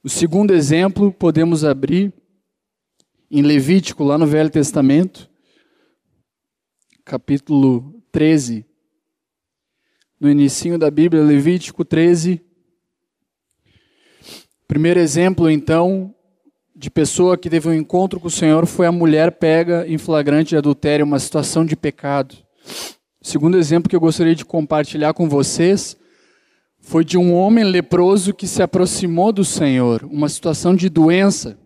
O 0.08 0.10
segundo 0.10 0.54
exemplo 0.54 1.12
podemos 1.12 1.66
abrir 1.66 2.14
em 3.30 3.42
Levítico, 3.42 4.06
lá 4.06 4.18
no 4.18 4.26
Velho 4.26 4.50
Testamento, 4.50 5.30
capítulo 7.04 8.02
13. 8.10 8.66
No 10.18 10.30
início 10.30 10.78
da 10.78 10.90
Bíblia, 10.90 11.22
Levítico 11.22 11.84
13. 11.84 12.42
Primeiro 14.66 15.02
exemplo, 15.02 15.52
então, 15.52 16.16
de 16.74 16.90
pessoa 16.90 17.38
que 17.38 17.50
teve 17.50 17.68
um 17.68 17.74
encontro 17.74 18.18
com 18.18 18.30
o 18.30 18.32
Senhor 18.32 18.66
foi 18.66 18.88
a 18.88 18.94
mulher 18.94 19.34
pega 19.34 19.86
em 19.90 19.98
flagrante 19.98 20.52
de 20.52 20.58
adultério, 20.58 21.06
uma 21.06 21.20
situação 21.20 21.66
de 21.66 21.76
pecado. 21.76 22.34
Segundo 23.22 23.58
exemplo 23.58 23.90
que 23.90 23.96
eu 23.98 24.00
gostaria 24.00 24.34
de 24.34 24.46
compartilhar 24.46 25.14
com 25.14 25.28
vocês 25.28 25.98
foi 26.88 27.03
de 27.03 27.17
um 27.17 27.34
homem 27.34 27.65
leproso 27.65 28.34
que 28.34 28.48
se 28.48 28.63
aproximou 28.63 29.34
do 29.34 29.44
Senhor, 29.44 30.06
uma 30.06 30.29
situação 30.29 30.74
de 30.74 30.88
doença. 30.88 31.60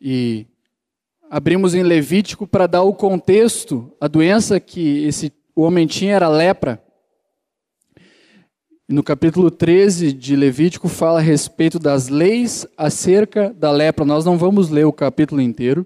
E 0.00 0.46
abrimos 1.28 1.74
em 1.74 1.82
Levítico 1.82 2.46
para 2.46 2.68
dar 2.68 2.82
o 2.82 2.94
contexto, 2.94 3.92
a 4.00 4.06
doença 4.06 4.60
que 4.60 5.04
esse 5.04 5.32
homem 5.52 5.84
tinha 5.84 6.14
era 6.14 6.28
lepra. 6.28 6.80
No 8.88 9.02
capítulo 9.02 9.50
13 9.50 10.12
de 10.12 10.36
Levítico 10.36 10.86
fala 10.86 11.18
a 11.18 11.22
respeito 11.22 11.80
das 11.80 12.08
leis 12.08 12.64
acerca 12.76 13.52
da 13.52 13.72
lepra. 13.72 14.04
Nós 14.04 14.24
não 14.24 14.38
vamos 14.38 14.70
ler 14.70 14.84
o 14.84 14.92
capítulo 14.92 15.40
inteiro, 15.40 15.84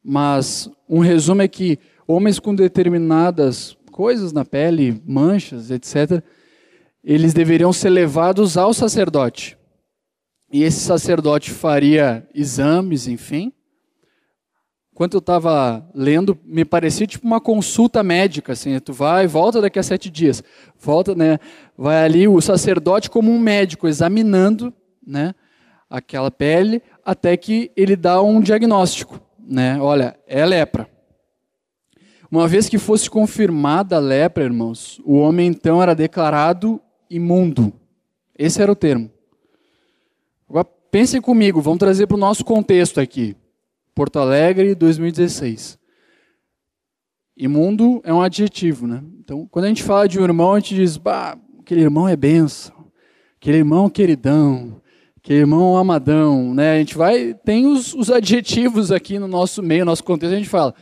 mas 0.00 0.70
um 0.88 1.00
resumo 1.00 1.42
é 1.42 1.48
que 1.48 1.76
homens 2.06 2.38
com 2.38 2.54
determinadas 2.54 3.75
coisas 3.96 4.30
na 4.30 4.44
pele, 4.44 5.02
manchas, 5.06 5.70
etc., 5.70 6.22
eles 7.02 7.32
deveriam 7.32 7.72
ser 7.72 7.88
levados 7.88 8.58
ao 8.58 8.74
sacerdote. 8.74 9.56
E 10.52 10.62
esse 10.62 10.80
sacerdote 10.80 11.50
faria 11.50 12.28
exames, 12.34 13.08
enfim. 13.08 13.54
Enquanto 14.92 15.14
eu 15.14 15.18
estava 15.18 15.88
lendo, 15.94 16.38
me 16.44 16.62
parecia 16.62 17.06
tipo 17.06 17.26
uma 17.26 17.40
consulta 17.40 18.02
médica, 18.02 18.52
assim, 18.52 18.78
tu 18.80 18.92
vai, 18.92 19.26
volta 19.26 19.62
daqui 19.62 19.78
a 19.78 19.82
sete 19.82 20.10
dias, 20.10 20.44
volta, 20.78 21.14
né? 21.14 21.38
Vai 21.76 22.04
ali 22.04 22.28
o 22.28 22.38
sacerdote 22.42 23.08
como 23.08 23.32
um 23.32 23.38
médico 23.38 23.88
examinando, 23.88 24.74
né? 25.06 25.34
Aquela 25.88 26.30
pele 26.30 26.82
até 27.02 27.34
que 27.34 27.70
ele 27.74 27.96
dá 27.96 28.20
um 28.20 28.42
diagnóstico, 28.42 29.18
né? 29.38 29.80
Olha, 29.80 30.18
é 30.26 30.44
lepra. 30.44 30.95
Uma 32.30 32.48
vez 32.48 32.68
que 32.68 32.78
fosse 32.78 33.08
confirmada 33.08 33.96
a 33.96 34.00
lepra, 34.00 34.44
irmãos, 34.44 35.00
o 35.04 35.14
homem 35.14 35.48
então 35.48 35.82
era 35.82 35.94
declarado 35.94 36.80
imundo. 37.08 37.72
Esse 38.36 38.60
era 38.60 38.70
o 38.70 38.76
termo. 38.76 39.10
Agora 40.48 40.64
pensem 40.90 41.20
comigo, 41.20 41.60
vamos 41.60 41.78
trazer 41.78 42.06
para 42.06 42.16
o 42.16 42.20
nosso 42.20 42.44
contexto 42.44 43.00
aqui. 43.00 43.36
Porto 43.94 44.18
Alegre, 44.18 44.74
2016. 44.74 45.78
Imundo 47.36 48.00
é 48.04 48.12
um 48.12 48.20
adjetivo, 48.20 48.86
né? 48.86 49.02
Então, 49.20 49.46
quando 49.50 49.66
a 49.66 49.68
gente 49.68 49.82
fala 49.82 50.08
de 50.08 50.18
um 50.18 50.24
irmão, 50.24 50.54
a 50.54 50.60
gente 50.60 50.74
diz, 50.74 50.96
bah, 50.96 51.36
aquele 51.60 51.82
irmão 51.82 52.08
é 52.08 52.16
benção, 52.16 52.86
aquele 53.40 53.58
irmão 53.58 53.90
queridão, 53.90 54.80
aquele 55.16 55.40
irmão 55.40 55.76
amadão, 55.76 56.54
né? 56.54 56.76
A 56.76 56.78
gente 56.78 56.96
vai, 56.96 57.34
tem 57.34 57.66
os, 57.66 57.92
os 57.94 58.10
adjetivos 58.10 58.90
aqui 58.90 59.18
no 59.18 59.28
nosso 59.28 59.62
meio, 59.62 59.84
no 59.84 59.90
nosso 59.90 60.04
contexto, 60.04 60.32
a 60.32 60.38
gente 60.38 60.48
fala, 60.48 60.74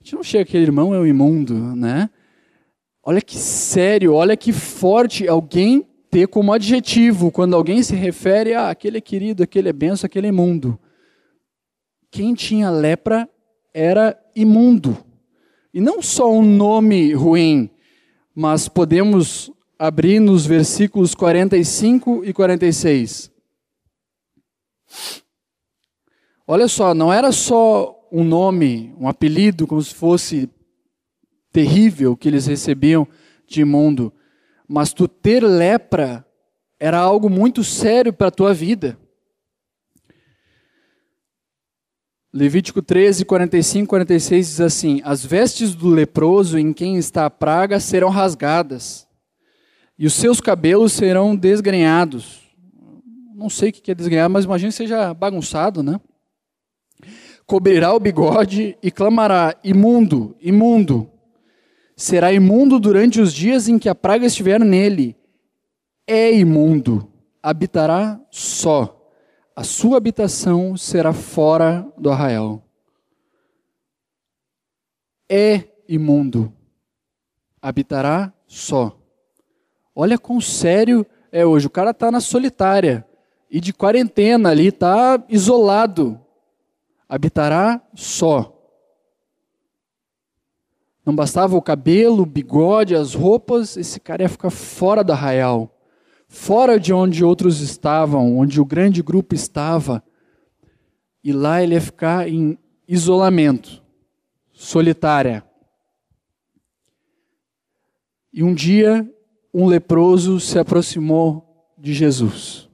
a 0.00 0.04
gente 0.04 0.14
não 0.14 0.22
chega 0.22 0.42
aquele 0.42 0.64
irmão 0.64 0.94
é 0.94 0.98
o 0.98 1.06
imundo, 1.06 1.54
né? 1.74 2.08
Olha 3.02 3.20
que 3.20 3.36
sério, 3.36 4.14
olha 4.14 4.36
que 4.36 4.52
forte 4.52 5.26
alguém 5.26 5.86
ter 6.10 6.28
como 6.28 6.52
adjetivo 6.52 7.30
quando 7.30 7.54
alguém 7.54 7.82
se 7.82 7.94
refere 7.94 8.54
a 8.54 8.70
aquele 8.70 8.98
é 8.98 9.00
querido, 9.00 9.42
aquele 9.42 9.68
é 9.68 9.72
benção, 9.72 10.06
aquele 10.06 10.26
é 10.26 10.30
imundo. 10.30 10.78
Quem 12.10 12.34
tinha 12.34 12.70
lepra 12.70 13.28
era 13.74 14.18
imundo. 14.34 14.96
E 15.72 15.80
não 15.80 16.00
só 16.00 16.32
um 16.32 16.42
nome 16.42 17.12
ruim, 17.12 17.70
mas 18.34 18.68
podemos 18.68 19.50
abrir 19.78 20.20
nos 20.20 20.46
versículos 20.46 21.14
45 21.14 22.24
e 22.24 22.32
46. 22.32 23.30
Olha 26.46 26.66
só, 26.66 26.94
não 26.94 27.12
era 27.12 27.30
só 27.30 27.97
um 28.10 28.24
nome, 28.24 28.94
um 28.98 29.08
apelido, 29.08 29.66
como 29.66 29.82
se 29.82 29.94
fosse 29.94 30.50
terrível 31.52 32.16
que 32.16 32.28
eles 32.28 32.46
recebiam 32.46 33.06
de 33.46 33.62
imundo, 33.62 34.12
mas 34.66 34.92
tu 34.92 35.08
ter 35.08 35.42
lepra 35.42 36.24
era 36.78 36.98
algo 36.98 37.28
muito 37.28 37.64
sério 37.64 38.12
para 38.12 38.28
a 38.28 38.32
tua 38.32 38.54
vida. 38.54 38.98
Levítico 42.32 42.82
13, 42.82 43.24
45, 43.24 43.88
46 43.88 44.46
diz 44.46 44.60
assim: 44.60 45.00
As 45.02 45.24
vestes 45.24 45.74
do 45.74 45.88
leproso 45.88 46.58
em 46.58 46.72
quem 46.72 46.96
está 46.96 47.24
a 47.24 47.30
praga 47.30 47.80
serão 47.80 48.10
rasgadas, 48.10 49.08
e 49.98 50.06
os 50.06 50.12
seus 50.12 50.40
cabelos 50.40 50.92
serão 50.92 51.34
desgrenhados. 51.34 52.46
Não 53.34 53.48
sei 53.48 53.70
o 53.70 53.72
que 53.72 53.90
é 53.90 53.94
desgrenhado, 53.94 54.32
mas 54.32 54.44
imagino 54.44 54.70
que 54.70 54.76
seja 54.76 55.14
bagunçado, 55.14 55.82
né? 55.82 55.98
Cobrirá 57.48 57.94
o 57.94 57.98
bigode 57.98 58.78
e 58.80 58.90
clamará: 58.92 59.56
imundo, 59.64 60.36
imundo. 60.40 61.10
Será 61.96 62.32
imundo 62.32 62.78
durante 62.78 63.20
os 63.20 63.32
dias 63.32 63.66
em 63.66 63.76
que 63.76 63.88
a 63.88 63.94
praga 63.94 64.26
estiver 64.26 64.60
nele. 64.60 65.16
É 66.06 66.32
imundo, 66.32 67.10
habitará 67.42 68.20
só. 68.30 68.94
A 69.56 69.64
sua 69.64 69.96
habitação 69.96 70.76
será 70.76 71.12
fora 71.12 71.84
do 71.98 72.08
arraial. 72.10 72.62
É 75.28 75.64
imundo, 75.88 76.52
habitará 77.60 78.32
só. 78.46 78.96
Olha 79.92 80.16
quão 80.16 80.40
sério 80.40 81.04
é 81.32 81.44
hoje. 81.44 81.66
O 81.66 81.70
cara 81.70 81.90
está 81.90 82.12
na 82.12 82.20
solitária 82.20 83.04
e 83.50 83.60
de 83.60 83.72
quarentena 83.72 84.50
ali, 84.50 84.68
está 84.68 85.22
isolado 85.28 86.20
habitará 87.08 87.82
só. 87.94 88.54
Não 91.04 91.16
bastava 91.16 91.56
o 91.56 91.62
cabelo, 91.62 92.22
o 92.22 92.26
bigode, 92.26 92.94
as 92.94 93.14
roupas, 93.14 93.78
esse 93.78 93.98
cara 93.98 94.24
ia 94.24 94.28
ficar 94.28 94.50
fora 94.50 95.02
da 95.02 95.14
arraial, 95.14 95.74
fora 96.28 96.78
de 96.78 96.92
onde 96.92 97.24
outros 97.24 97.60
estavam, 97.60 98.36
onde 98.36 98.60
o 98.60 98.64
grande 98.64 99.02
grupo 99.02 99.34
estava. 99.34 100.04
E 101.24 101.32
lá 101.32 101.62
ele 101.62 101.74
ia 101.74 101.80
ficar 101.80 102.28
em 102.28 102.58
isolamento, 102.86 103.82
solitária. 104.52 105.42
E 108.30 108.42
um 108.42 108.52
dia, 108.52 109.10
um 109.52 109.66
leproso 109.66 110.38
se 110.38 110.58
aproximou 110.58 111.72
de 111.78 111.94
Jesus. 111.94 112.68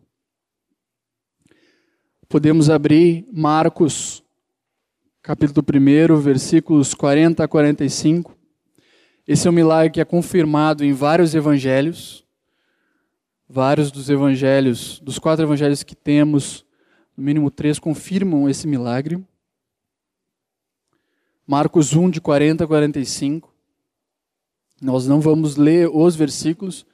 Podemos 2.28 2.68
abrir 2.68 3.28
Marcos 3.32 4.23
capítulo 5.24 5.64
1, 5.66 6.20
versículos 6.20 6.92
40 6.92 7.42
a 7.42 7.48
45. 7.48 8.36
Esse 9.26 9.48
é 9.48 9.50
um 9.50 9.54
milagre 9.54 9.90
que 9.90 10.00
é 10.02 10.04
confirmado 10.04 10.84
em 10.84 10.92
vários 10.92 11.34
evangelhos. 11.34 12.22
Vários 13.48 13.90
dos 13.90 14.10
evangelhos, 14.10 15.00
dos 15.00 15.18
quatro 15.18 15.42
evangelhos 15.42 15.82
que 15.82 15.96
temos, 15.96 16.62
no 17.16 17.24
mínimo 17.24 17.50
três, 17.50 17.78
confirmam 17.78 18.50
esse 18.50 18.66
milagre. 18.66 19.18
Marcos 21.46 21.94
1, 21.94 22.10
de 22.10 22.20
40 22.20 22.64
a 22.64 22.66
45. 22.66 23.50
Nós 24.78 25.06
não 25.06 25.22
vamos 25.22 25.56
ler 25.56 25.88
os 25.88 26.14
versículos, 26.14 26.84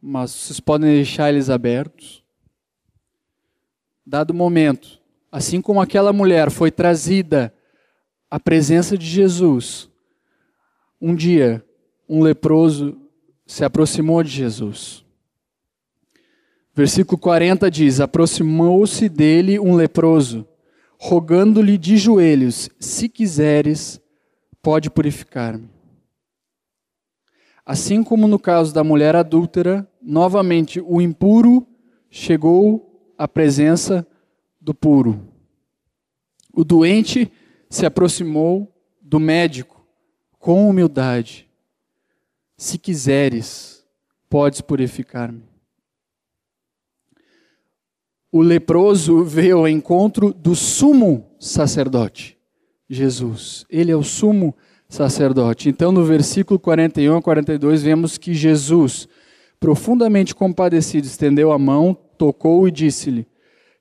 mas 0.00 0.30
vocês 0.30 0.60
podem 0.60 0.94
deixar 0.94 1.28
eles 1.28 1.50
abertos. 1.50 2.24
Dado 4.06 4.30
o 4.30 4.34
momento, 4.34 4.98
assim 5.30 5.60
como 5.60 5.78
aquela 5.78 6.10
mulher 6.10 6.50
foi 6.50 6.70
trazida 6.70 7.52
a 8.36 8.38
presença 8.38 8.98
de 8.98 9.06
Jesus. 9.06 9.88
Um 11.00 11.14
dia, 11.14 11.64
um 12.06 12.20
leproso 12.20 13.00
se 13.46 13.64
aproximou 13.64 14.22
de 14.22 14.28
Jesus. 14.28 15.02
Versículo 16.74 17.16
40 17.16 17.70
diz: 17.70 17.98
Aproximou-se 17.98 19.08
dele 19.08 19.58
um 19.58 19.74
leproso, 19.74 20.46
rogando-lhe 20.98 21.78
de 21.78 21.96
joelhos: 21.96 22.68
Se 22.78 23.08
quiseres, 23.08 23.98
pode 24.60 24.90
purificar-me. 24.90 25.70
Assim 27.64 28.04
como 28.04 28.28
no 28.28 28.38
caso 28.38 28.74
da 28.74 28.84
mulher 28.84 29.16
adúltera, 29.16 29.90
novamente 30.02 30.78
o 30.78 31.00
impuro 31.00 31.66
chegou 32.10 33.10
à 33.16 33.26
presença 33.26 34.06
do 34.60 34.74
puro. 34.74 35.26
O 36.52 36.62
doente 36.62 37.32
se 37.68 37.86
aproximou 37.86 38.72
do 39.00 39.18
médico 39.18 39.86
com 40.38 40.68
humildade. 40.68 41.48
Se 42.56 42.78
quiseres, 42.78 43.84
podes 44.28 44.60
purificar-me. 44.60 45.56
o 48.36 48.42
leproso 48.42 49.24
veio 49.24 49.58
ao 49.58 49.68
encontro 49.68 50.30
do 50.30 50.54
sumo 50.54 51.26
sacerdote, 51.40 52.36
Jesus. 52.86 53.64
Ele 53.70 53.90
é 53.90 53.96
o 53.96 54.02
sumo 54.02 54.54
sacerdote. 54.90 55.70
Então, 55.70 55.90
no 55.90 56.04
versículo 56.04 56.60
41 56.60 57.16
a 57.16 57.22
42, 57.22 57.82
vemos 57.82 58.18
que 58.18 58.34
Jesus, 58.34 59.08
profundamente 59.58 60.34
compadecido, 60.34 61.06
estendeu 61.06 61.50
a 61.50 61.58
mão, 61.58 61.96
tocou 62.18 62.68
e 62.68 62.70
disse-lhe: 62.70 63.26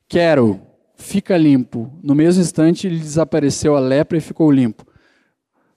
Quero, 0.07 0.61
fica 0.95 1.37
limpo. 1.37 1.91
No 2.01 2.15
mesmo 2.15 2.41
instante, 2.41 2.89
lhe 2.89 2.99
desapareceu 2.99 3.75
a 3.75 3.79
lepra 3.79 4.17
e 4.17 4.21
ficou 4.21 4.51
limpo. 4.51 4.85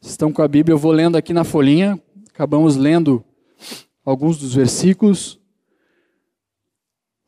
Estão 0.01 0.33
com 0.33 0.43
a 0.43 0.49
Bíblia, 0.49 0.75
eu 0.75 0.79
vou 0.79 0.93
lendo 0.93 1.17
aqui 1.17 1.33
na 1.33 1.45
folhinha, 1.45 2.01
acabamos 2.29 2.77
lendo 2.77 3.25
alguns 4.05 4.39
dos 4.39 4.55
versículos. 4.55 5.39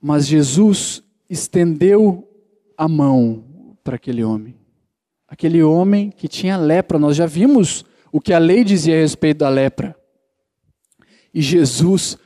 Mas 0.00 0.26
Jesus 0.26 1.02
estendeu 1.28 2.26
a 2.76 2.88
mão 2.88 3.44
para 3.84 3.96
aquele 3.96 4.24
homem. 4.24 4.56
Aquele 5.28 5.62
homem 5.62 6.10
que 6.10 6.26
tinha 6.26 6.56
lepra, 6.56 6.98
nós 6.98 7.16
já 7.16 7.26
vimos 7.26 7.84
o 8.10 8.20
que 8.20 8.32
a 8.32 8.38
lei 8.38 8.64
dizia 8.64 8.96
a 8.96 9.00
respeito 9.00 9.38
da 9.38 9.48
lepra. 9.48 9.94
E 11.32 11.40
Jesus 11.40 12.18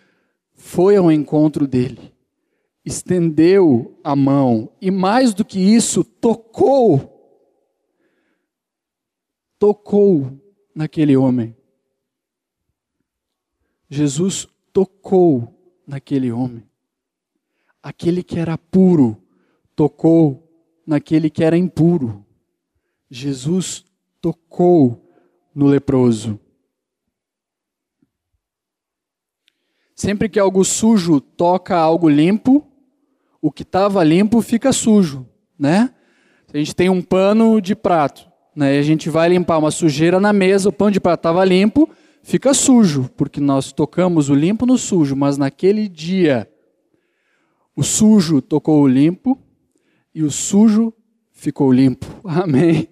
foi 0.55 0.97
ao 0.97 1.13
encontro 1.13 1.67
dele, 1.67 2.14
estendeu 2.85 3.99
a 4.05 4.15
mão 4.15 4.71
e, 4.81 4.91
mais 4.91 5.33
do 5.33 5.45
que 5.45 5.59
isso, 5.59 6.05
tocou. 6.05 7.11
Tocou 9.59 10.39
naquele 10.75 11.17
homem. 11.17 11.57
Jesus 13.89 14.47
tocou 14.73 15.55
naquele 15.87 16.31
homem. 16.33 16.65
Aquele 17.83 18.23
que 18.23 18.39
era 18.39 18.59
puro 18.59 19.23
tocou 19.77 20.43
naquele 20.87 21.31
que 21.31 21.45
era 21.45 21.57
impuro. 21.57 22.25
Jesus 23.11 23.85
tocou 24.21 25.01
no 25.55 25.67
leproso. 25.67 26.41
Sempre 29.95 30.29
que 30.29 30.41
algo 30.41 30.65
sujo 30.65 31.21
toca 31.21 31.77
algo 31.77 32.09
limpo, 32.09 32.64
o 33.45 33.53
que 33.53 33.63
estava 33.63 34.03
limpo 34.03 34.41
fica 34.41 34.73
sujo, 34.73 35.29
né? 35.59 35.91
A 36.51 36.57
gente 36.57 36.75
tem 36.75 36.89
um 36.89 37.03
pano 37.03 37.61
de 37.61 37.75
prato, 37.75 38.27
né? 38.57 38.77
E 38.77 38.79
a 38.79 38.83
gente 38.83 39.11
vai 39.11 39.29
limpar 39.29 39.59
uma 39.59 39.71
sujeira 39.71 40.19
na 40.19 40.33
mesa, 40.33 40.71
o 40.71 40.73
pano 40.73 40.93
de 40.93 40.99
prato 40.99 41.19
estava 41.19 41.45
limpo, 41.45 41.91
fica 42.23 42.55
sujo, 42.55 43.11
porque 43.15 43.43
nós 43.43 43.71
tocamos 43.71 44.31
o 44.31 44.35
limpo 44.35 44.65
no 44.65 44.79
sujo, 44.79 45.15
mas 45.15 45.37
naquele 45.37 45.91
dia 45.91 46.49
o 47.77 47.83
sujo 47.83 48.41
tocou 48.41 48.81
o 48.81 48.89
limpo 48.89 49.39
e 50.15 50.23
o 50.23 50.31
sujo 50.31 50.91
ficou 51.31 51.71
limpo. 51.71 52.07
Amém. 52.25 52.89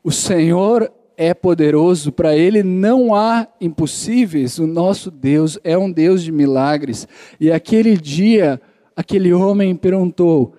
O 0.00 0.12
Senhor 0.12 0.92
é 1.16 1.34
poderoso, 1.34 2.12
para 2.12 2.36
ele 2.36 2.62
não 2.62 3.12
há 3.12 3.48
impossíveis. 3.60 4.60
O 4.60 4.66
nosso 4.68 5.10
Deus 5.10 5.58
é 5.64 5.76
um 5.76 5.90
Deus 5.90 6.22
de 6.22 6.30
milagres. 6.30 7.08
E 7.40 7.50
aquele 7.50 7.96
dia, 7.96 8.60
aquele 8.96 9.32
homem 9.32 9.76
perguntou, 9.76 10.54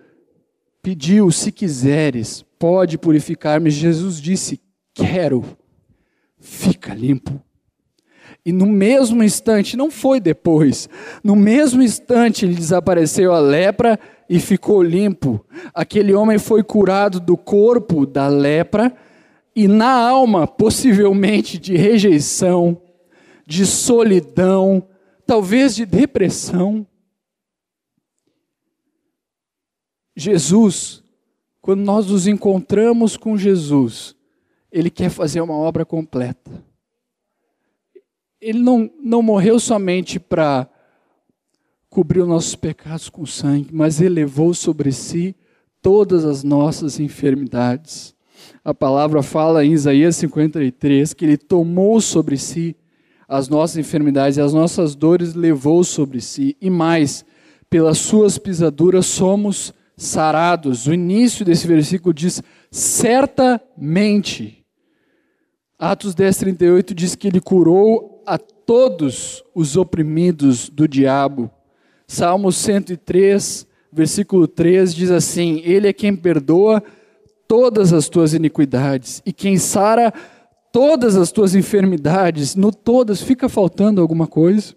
pediu: 0.82 1.32
se 1.32 1.52
quiseres, 1.52 2.46
pode 2.58 2.98
purificar-me. 2.98 3.70
Jesus 3.70 4.22
disse: 4.22 4.62
quero, 4.94 5.44
fica 6.40 6.94
limpo. 6.94 7.42
E 8.46 8.52
no 8.54 8.66
mesmo 8.66 9.24
instante, 9.24 9.76
não 9.76 9.92
foi 9.92 10.22
depois, 10.22 10.88
no 11.22 11.36
mesmo 11.36 11.82
instante 11.82 12.46
lhe 12.46 12.56
desapareceu 12.56 13.34
a 13.34 13.40
lepra 13.40 14.00
e 14.30 14.40
ficou 14.40 14.82
limpo. 14.82 15.46
Aquele 15.74 16.14
homem 16.14 16.38
foi 16.38 16.64
curado 16.64 17.20
do 17.20 17.36
corpo 17.36 18.06
da 18.06 18.30
lepra 18.30 18.94
e 19.54 19.68
na 19.68 19.92
alma, 19.92 20.48
possivelmente 20.48 21.58
de 21.58 21.76
rejeição, 21.76 22.82
de 23.46 23.66
solidão, 23.66 24.88
talvez 25.26 25.76
de 25.76 25.86
depressão. 25.86 26.88
Jesus, 30.20 31.04
quando 31.62 31.82
nós 31.82 32.08
nos 32.08 32.26
encontramos 32.26 33.16
com 33.16 33.38
Jesus, 33.38 34.16
Ele 34.72 34.90
quer 34.90 35.12
fazer 35.12 35.42
uma 35.42 35.54
obra 35.54 35.86
completa. 35.86 36.52
Ele 38.42 38.58
não, 38.58 38.90
não 39.00 39.22
morreu 39.22 39.60
somente 39.60 40.20
para 40.20 40.68
cobrir 41.88 42.22
os 42.22 42.28
nossos 42.28 42.56
pecados 42.56 43.10
com 43.10 43.28
sangue, 43.28 43.70
mas 43.72 44.02
Ele 44.02 44.16
levou 44.16 44.56
sobre 44.56 44.92
si 44.92 45.36
todas 45.84 46.26
as 46.26 46.44
nossas 46.44 47.00
enfermidades. 47.00 48.16
A 48.66 48.74
palavra 48.74 49.22
fala 49.22 49.64
em 49.64 49.74
Isaías 49.74 50.16
53 50.16 51.14
que 51.14 51.26
ele 51.26 51.38
tomou 51.38 52.02
sobre 52.02 52.38
si 52.38 52.76
as 53.28 53.48
nossas 53.50 53.78
enfermidades 53.78 54.38
e 54.38 54.42
as 54.42 54.54
nossas 54.54 54.96
dores 54.96 55.36
levou 55.36 55.84
sobre 55.84 56.22
si. 56.22 56.58
E 56.60 56.72
mais, 56.72 57.24
pelas 57.70 58.00
suas 58.00 58.40
pisaduras 58.40 59.06
somos 59.06 59.74
sarados. 59.98 60.86
O 60.86 60.94
início 60.94 61.44
desse 61.44 61.68
versículo 61.68 62.14
diz: 62.14 62.42
certamente. 62.72 64.64
Atos 65.80 66.16
10, 66.16 66.38
38 66.38 66.96
diz 66.96 67.16
que 67.16 67.28
ele 67.28 67.42
curou 67.42 68.24
a 68.26 68.38
todos 68.38 69.44
os 69.54 69.76
oprimidos 69.76 70.70
do 70.70 70.88
diabo. 70.88 71.52
Salmo 72.08 72.52
103, 72.52 73.68
versículo 73.92 74.48
3 74.48 74.94
diz 74.94 75.12
assim: 75.12 75.62
Ele 75.66 75.88
é 75.88 75.94
quem 75.94 76.16
perdoa 76.16 76.82
todas 77.48 77.94
as 77.94 78.08
tuas 78.10 78.34
iniquidades 78.34 79.22
e 79.26 79.32
quem 79.32 79.58
sara 79.58 80.14
todas 80.72 81.16
as 81.16 81.32
tuas 81.32 81.56
enfermidades. 81.56 82.56
No 82.56 82.72
todas, 82.72 83.22
fica 83.22 83.50
faltando 83.50 84.02
alguma 84.02 84.28
coisa? 84.28 84.76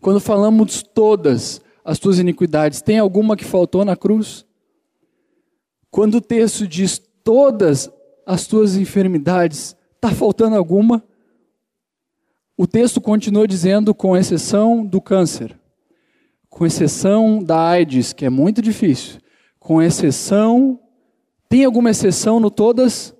Quando 0.00 0.20
falamos 0.20 0.82
todas 0.82 1.60
as 1.84 1.98
tuas 1.98 2.18
iniquidades, 2.18 2.82
tem 2.82 2.98
alguma 2.98 3.36
que 3.36 3.44
faltou 3.44 3.84
na 3.84 3.96
cruz? 3.96 4.44
Quando 5.90 6.16
o 6.16 6.20
texto 6.20 6.66
diz 6.66 7.00
todas 7.24 7.90
as 8.26 8.46
tuas 8.46 8.76
enfermidades, 8.76 9.76
está 9.96 10.10
faltando 10.10 10.56
alguma? 10.56 11.02
O 12.56 12.66
texto 12.66 13.00
continua 13.00 13.48
dizendo, 13.48 13.94
com 13.94 14.16
exceção 14.16 14.84
do 14.84 15.00
câncer, 15.00 15.58
com 16.48 16.66
exceção 16.66 17.42
da 17.42 17.68
AIDS, 17.68 18.12
que 18.12 18.24
é 18.24 18.30
muito 18.30 18.60
difícil, 18.60 19.20
com 19.58 19.82
exceção 19.82 20.78
tem 21.50 21.64
alguma 21.64 21.90
exceção 21.90 22.38
no 22.38 22.48
todas? 22.48 23.12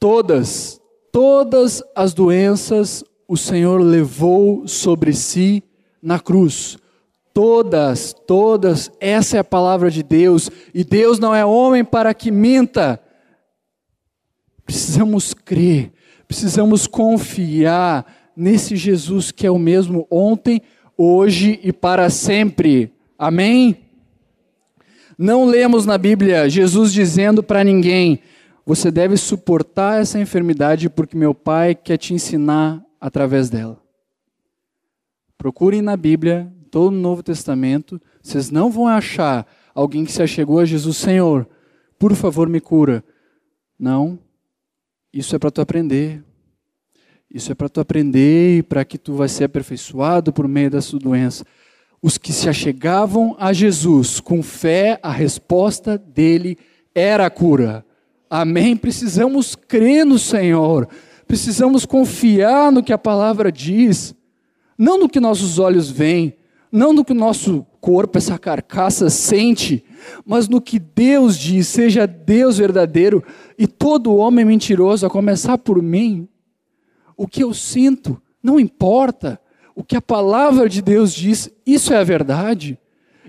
Todas, 0.00 0.80
todas 1.12 1.82
as 1.94 2.14
doenças 2.14 3.04
o 3.28 3.36
Senhor 3.36 3.78
levou 3.78 4.66
sobre 4.66 5.12
si 5.12 5.62
na 6.00 6.18
cruz. 6.18 6.78
Todas, 7.34 8.14
todas, 8.28 8.92
essa 9.00 9.36
é 9.36 9.40
a 9.40 9.44
palavra 9.44 9.90
de 9.90 10.04
Deus, 10.04 10.48
e 10.72 10.84
Deus 10.84 11.18
não 11.18 11.34
é 11.34 11.44
homem 11.44 11.84
para 11.84 12.14
que 12.14 12.30
minta. 12.30 13.00
Precisamos 14.64 15.34
crer, 15.34 15.92
precisamos 16.28 16.86
confiar 16.86 18.06
nesse 18.36 18.76
Jesus 18.76 19.32
que 19.32 19.44
é 19.44 19.50
o 19.50 19.58
mesmo 19.58 20.06
ontem, 20.08 20.62
hoje 20.96 21.58
e 21.64 21.72
para 21.72 22.08
sempre. 22.08 22.92
Amém? 23.18 23.78
Não 25.18 25.44
lemos 25.44 25.84
na 25.84 25.98
Bíblia 25.98 26.48
Jesus 26.48 26.92
dizendo 26.92 27.42
para 27.42 27.64
ninguém: 27.64 28.20
você 28.64 28.92
deve 28.92 29.16
suportar 29.16 30.00
essa 30.00 30.20
enfermidade 30.20 30.88
porque 30.88 31.16
meu 31.16 31.34
Pai 31.34 31.74
quer 31.74 31.96
te 31.96 32.14
ensinar 32.14 32.80
através 33.00 33.50
dela. 33.50 33.82
Procurem 35.36 35.82
na 35.82 35.96
Bíblia, 35.96 36.50
todo 36.74 36.92
o 36.92 36.98
Novo 36.98 37.22
Testamento, 37.22 38.02
vocês 38.20 38.50
não 38.50 38.68
vão 38.68 38.88
achar 38.88 39.46
alguém 39.72 40.04
que 40.04 40.10
se 40.10 40.20
achegou 40.20 40.58
a 40.58 40.64
Jesus, 40.64 40.96
Senhor, 40.96 41.48
por 41.96 42.16
favor 42.16 42.48
me 42.48 42.60
cura. 42.60 43.04
Não, 43.78 44.18
isso 45.12 45.36
é 45.36 45.38
para 45.38 45.52
tu 45.52 45.60
aprender. 45.60 46.24
Isso 47.32 47.52
é 47.52 47.54
para 47.54 47.68
tu 47.68 47.78
aprender 47.78 48.58
e 48.58 48.62
para 48.64 48.84
que 48.84 48.98
tu 48.98 49.12
vai 49.12 49.28
ser 49.28 49.44
aperfeiçoado 49.44 50.32
por 50.32 50.48
meio 50.48 50.68
da 50.68 50.80
sua 50.80 50.98
doença 50.98 51.44
os 52.02 52.18
que 52.18 52.32
se 52.32 52.48
achegavam 52.48 53.36
a 53.38 53.52
Jesus 53.52 54.18
com 54.18 54.42
fé, 54.42 54.98
a 55.00 55.12
resposta 55.12 55.96
dele 55.96 56.58
era 56.92 57.24
a 57.24 57.30
cura. 57.30 57.86
Amém? 58.28 58.76
Precisamos 58.76 59.54
crer 59.54 60.04
no 60.04 60.18
Senhor, 60.18 60.88
precisamos 61.24 61.86
confiar 61.86 62.72
no 62.72 62.82
que 62.82 62.92
a 62.92 62.98
palavra 62.98 63.52
diz, 63.52 64.12
não 64.76 64.98
no 64.98 65.08
que 65.08 65.20
nossos 65.20 65.60
olhos 65.60 65.88
veem, 65.88 66.34
não 66.74 66.92
no 66.92 67.04
que 67.04 67.12
o 67.12 67.14
nosso 67.14 67.64
corpo, 67.80 68.18
essa 68.18 68.36
carcaça, 68.36 69.08
sente, 69.08 69.84
mas 70.26 70.48
no 70.48 70.60
que 70.60 70.80
Deus 70.80 71.38
diz, 71.38 71.68
seja 71.68 72.04
Deus 72.04 72.58
verdadeiro 72.58 73.22
e 73.56 73.64
todo 73.64 74.16
homem 74.16 74.44
mentiroso, 74.44 75.06
a 75.06 75.10
começar 75.10 75.56
por 75.56 75.80
mim. 75.80 76.28
O 77.16 77.28
que 77.28 77.44
eu 77.44 77.54
sinto 77.54 78.20
não 78.42 78.58
importa, 78.58 79.40
o 79.72 79.84
que 79.84 79.94
a 79.94 80.02
palavra 80.02 80.68
de 80.68 80.82
Deus 80.82 81.14
diz, 81.14 81.48
isso 81.64 81.94
é 81.94 81.98
a 81.98 82.02
verdade. 82.02 82.76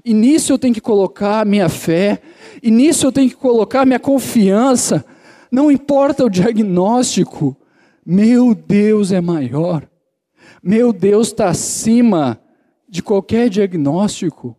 e 0.04 0.12
nisso 0.12 0.52
eu 0.52 0.58
tenho 0.58 0.74
que 0.74 0.82
colocar 0.82 1.42
a 1.42 1.46
minha 1.46 1.70
fé, 1.70 2.20
e 2.64 2.72
nisso 2.72 3.06
eu 3.06 3.12
tenho 3.12 3.30
que 3.30 3.36
colocar 3.36 3.82
a 3.82 3.86
minha 3.86 4.00
confiança. 4.00 5.06
Não 5.52 5.72
importa 5.72 6.26
o 6.26 6.30
diagnóstico, 6.32 7.56
meu 8.04 8.56
Deus 8.56 9.12
é 9.12 9.22
maior. 9.22 9.88
Meu 10.64 10.92
Deus 10.92 11.28
está 11.28 11.50
acima 11.50 12.40
de 12.96 13.04
qualquer 13.04 13.50
diagnóstico. 13.50 14.56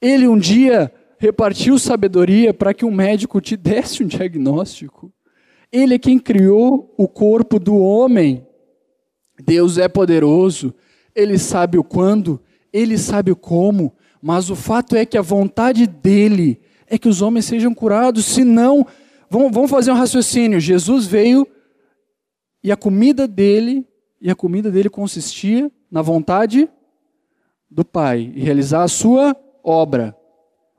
Ele 0.00 0.26
um 0.26 0.38
dia 0.38 0.90
repartiu 1.18 1.78
sabedoria 1.78 2.54
para 2.54 2.72
que 2.72 2.84
um 2.84 2.90
médico 2.90 3.42
te 3.42 3.58
desse 3.58 4.02
um 4.02 4.06
diagnóstico. 4.06 5.12
Ele 5.70 5.94
é 5.94 5.98
quem 5.98 6.18
criou 6.18 6.94
o 6.96 7.06
corpo 7.06 7.58
do 7.58 7.76
homem. 7.76 8.46
Deus 9.44 9.76
é 9.76 9.86
poderoso, 9.86 10.74
ele 11.14 11.38
sabe 11.38 11.76
o 11.76 11.84
quando, 11.84 12.40
ele 12.72 12.96
sabe 12.96 13.30
o 13.30 13.36
como, 13.36 13.92
mas 14.20 14.48
o 14.48 14.56
fato 14.56 14.96
é 14.96 15.04
que 15.04 15.18
a 15.18 15.22
vontade 15.22 15.86
dele 15.86 16.60
é 16.86 16.96
que 16.96 17.08
os 17.08 17.20
homens 17.20 17.44
sejam 17.44 17.74
curados, 17.74 18.24
senão, 18.24 18.86
vamos, 19.28 19.70
fazer 19.70 19.92
um 19.92 19.94
raciocínio: 19.94 20.58
Jesus 20.58 21.06
veio 21.06 21.46
e 22.64 22.72
a 22.72 22.76
comida 22.76 23.28
dele, 23.28 23.86
e 24.20 24.30
a 24.30 24.34
comida 24.34 24.70
dele 24.70 24.88
consistia 24.88 25.70
na 25.90 26.00
vontade 26.00 26.68
do 27.70 27.84
Pai, 27.84 28.32
e 28.34 28.40
realizar 28.40 28.82
a 28.82 28.88
sua 28.88 29.36
obra. 29.62 30.16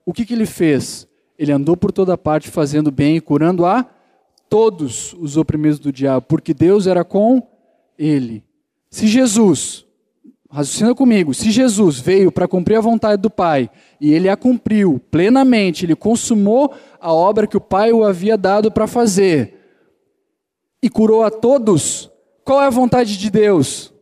O 0.05 0.13
que, 0.13 0.25
que 0.25 0.33
ele 0.33 0.45
fez? 0.45 1.07
Ele 1.37 1.51
andou 1.51 1.77
por 1.77 1.91
toda 1.91 2.17
parte 2.17 2.49
fazendo 2.49 2.91
bem 2.91 3.17
e 3.17 3.21
curando 3.21 3.65
a 3.65 3.85
todos 4.49 5.13
os 5.13 5.37
oprimidos 5.37 5.79
do 5.79 5.91
diabo, 5.91 6.25
porque 6.27 6.53
Deus 6.53 6.87
era 6.87 7.03
com 7.03 7.41
ele. 7.97 8.43
Se 8.89 9.07
Jesus, 9.07 9.85
raciocina 10.49 10.95
comigo, 10.95 11.33
se 11.33 11.51
Jesus 11.51 11.99
veio 11.99 12.31
para 12.31 12.47
cumprir 12.47 12.75
a 12.75 12.81
vontade 12.81 13.21
do 13.21 13.29
Pai 13.29 13.69
e 14.01 14.11
ele 14.11 14.27
a 14.27 14.35
cumpriu 14.35 14.99
plenamente, 15.11 15.85
ele 15.85 15.95
consumou 15.95 16.73
a 16.99 17.13
obra 17.13 17.45
que 17.45 17.57
o 17.57 17.61
Pai 17.61 17.93
o 17.93 18.03
havia 18.03 18.35
dado 18.35 18.71
para 18.71 18.87
fazer 18.87 19.59
e 20.81 20.89
curou 20.89 21.23
a 21.23 21.29
todos, 21.29 22.09
qual 22.43 22.61
é 22.61 22.65
a 22.65 22.71
vontade 22.71 23.17
de 23.17 23.29
Deus? 23.29 23.93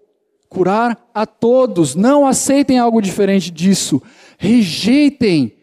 Curar 0.49 1.09
a 1.13 1.25
todos. 1.25 1.95
Não 1.95 2.25
aceitem 2.25 2.79
algo 2.79 3.01
diferente 3.01 3.51
disso. 3.51 4.01
Rejeitem. 4.37 5.53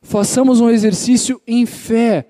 Façamos 0.00 0.60
um 0.60 0.68
exercício 0.68 1.40
em 1.46 1.64
fé. 1.64 2.26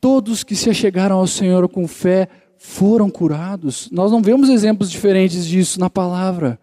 Todos 0.00 0.44
que 0.44 0.54
se 0.54 0.70
achegaram 0.70 1.16
ao 1.16 1.26
Senhor 1.26 1.68
com 1.68 1.88
fé 1.88 2.28
foram 2.58 3.08
curados. 3.08 3.88
Nós 3.90 4.12
não 4.12 4.20
vemos 4.20 4.48
exemplos 4.48 4.90
diferentes 4.90 5.46
disso 5.46 5.80
na 5.80 5.88
palavra. 5.88 6.60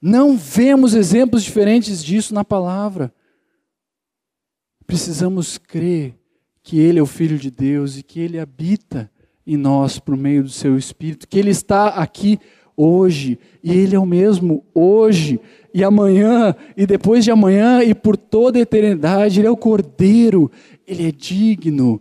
Não 0.00 0.36
vemos 0.36 0.94
exemplos 0.94 1.42
diferentes 1.42 2.04
disso 2.04 2.32
na 2.32 2.44
palavra. 2.44 3.12
Precisamos 4.86 5.58
crer 5.58 6.14
que 6.62 6.78
Ele 6.78 6.98
é 6.98 7.02
o 7.02 7.06
Filho 7.06 7.38
de 7.38 7.50
Deus 7.50 7.96
e 7.96 8.02
que 8.02 8.20
Ele 8.20 8.38
habita 8.38 9.10
em 9.46 9.56
nós 9.56 9.98
por 9.98 10.16
meio 10.16 10.44
do 10.44 10.50
Seu 10.50 10.76
Espírito, 10.76 11.26
que 11.26 11.38
Ele 11.38 11.50
está 11.50 11.88
aqui 11.88 12.38
hoje, 12.78 13.36
e 13.62 13.72
Ele 13.72 13.96
é 13.96 13.98
o 13.98 14.06
mesmo 14.06 14.64
hoje, 14.72 15.40
e 15.74 15.82
amanhã, 15.82 16.54
e 16.76 16.86
depois 16.86 17.24
de 17.24 17.32
amanhã, 17.32 17.82
e 17.82 17.92
por 17.92 18.16
toda 18.16 18.56
a 18.56 18.62
eternidade. 18.62 19.40
Ele 19.40 19.48
é 19.48 19.50
o 19.50 19.56
Cordeiro, 19.56 20.48
Ele 20.86 21.08
é 21.08 21.10
digno, 21.10 22.00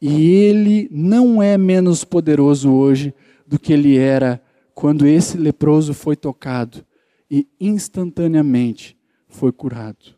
e 0.00 0.30
Ele 0.30 0.86
não 0.92 1.42
é 1.42 1.56
menos 1.56 2.04
poderoso 2.04 2.70
hoje 2.70 3.14
do 3.46 3.58
que 3.58 3.72
Ele 3.72 3.96
era 3.96 4.40
quando 4.74 5.06
esse 5.06 5.38
leproso 5.38 5.94
foi 5.94 6.14
tocado 6.14 6.84
e 7.30 7.48
instantaneamente 7.58 8.96
foi 9.26 9.50
curado. 9.50 10.14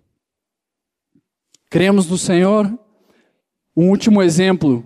Cremos 1.70 2.10
no 2.10 2.18
Senhor. 2.18 2.66
Um 3.76 3.88
último 3.88 4.20
exemplo. 4.20 4.84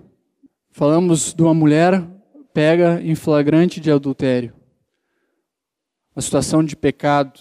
Falamos 0.70 1.32
de 1.34 1.42
uma 1.42 1.54
mulher 1.54 2.06
pega 2.52 3.00
em 3.02 3.16
flagrante 3.16 3.80
de 3.80 3.90
adultério. 3.90 4.52
Uma 6.14 6.22
situação 6.22 6.62
de 6.62 6.76
pecado. 6.76 7.40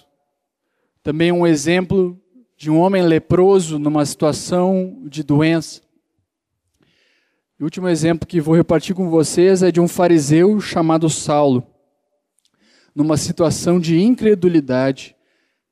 Também 1.01 1.31
um 1.31 1.45
exemplo 1.45 2.19
de 2.57 2.71
um 2.71 2.79
homem 2.79 3.03
leproso 3.03 3.77
numa 3.77 4.05
situação 4.05 5.03
de 5.05 5.23
doença. 5.23 5.81
O 7.59 7.63
último 7.63 7.87
exemplo 7.87 8.27
que 8.27 8.41
vou 8.41 8.55
repartir 8.55 8.95
com 8.95 9.09
vocês 9.09 9.63
é 9.63 9.71
de 9.71 9.79
um 9.79 9.87
fariseu 9.87 10.59
chamado 10.59 11.09
Saulo 11.09 11.65
numa 12.95 13.17
situação 13.17 13.79
de 13.79 13.99
incredulidade, 13.99 15.15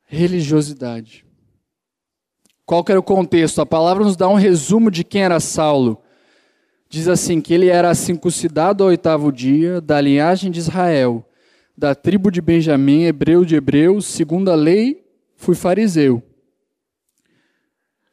religiosidade. 0.08 1.26
Qual 2.66 2.84
era 2.88 3.00
o 3.00 3.04
contexto? 3.04 3.62
A 3.62 3.66
palavra 3.66 4.04
nos 4.04 4.16
dá 4.16 4.28
um 4.28 4.36
resumo 4.36 4.90
de 4.90 5.04
quem 5.04 5.24
era 5.24 5.40
Saulo. 5.40 6.02
Diz 6.90 7.08
assim 7.08 7.42
que 7.42 7.54
ele 7.54 7.68
era 7.68 7.94
circuncidado 7.94 8.84
ao 8.84 8.90
oitavo 8.90 9.32
dia, 9.32 9.80
da 9.80 10.00
linhagem 10.02 10.52
de 10.52 10.60
Israel, 10.60 11.26
da 11.78 11.96
tribo 11.96 12.30
de 12.30 12.42
Benjamim, 12.42 13.04
hebreu 13.04 13.44
de 13.46 13.56
hebreus, 13.56 14.06
segundo 14.06 14.52
a 14.52 14.56
lei, 14.56 15.06
fui 15.36 15.56
fariseu. 15.56 16.22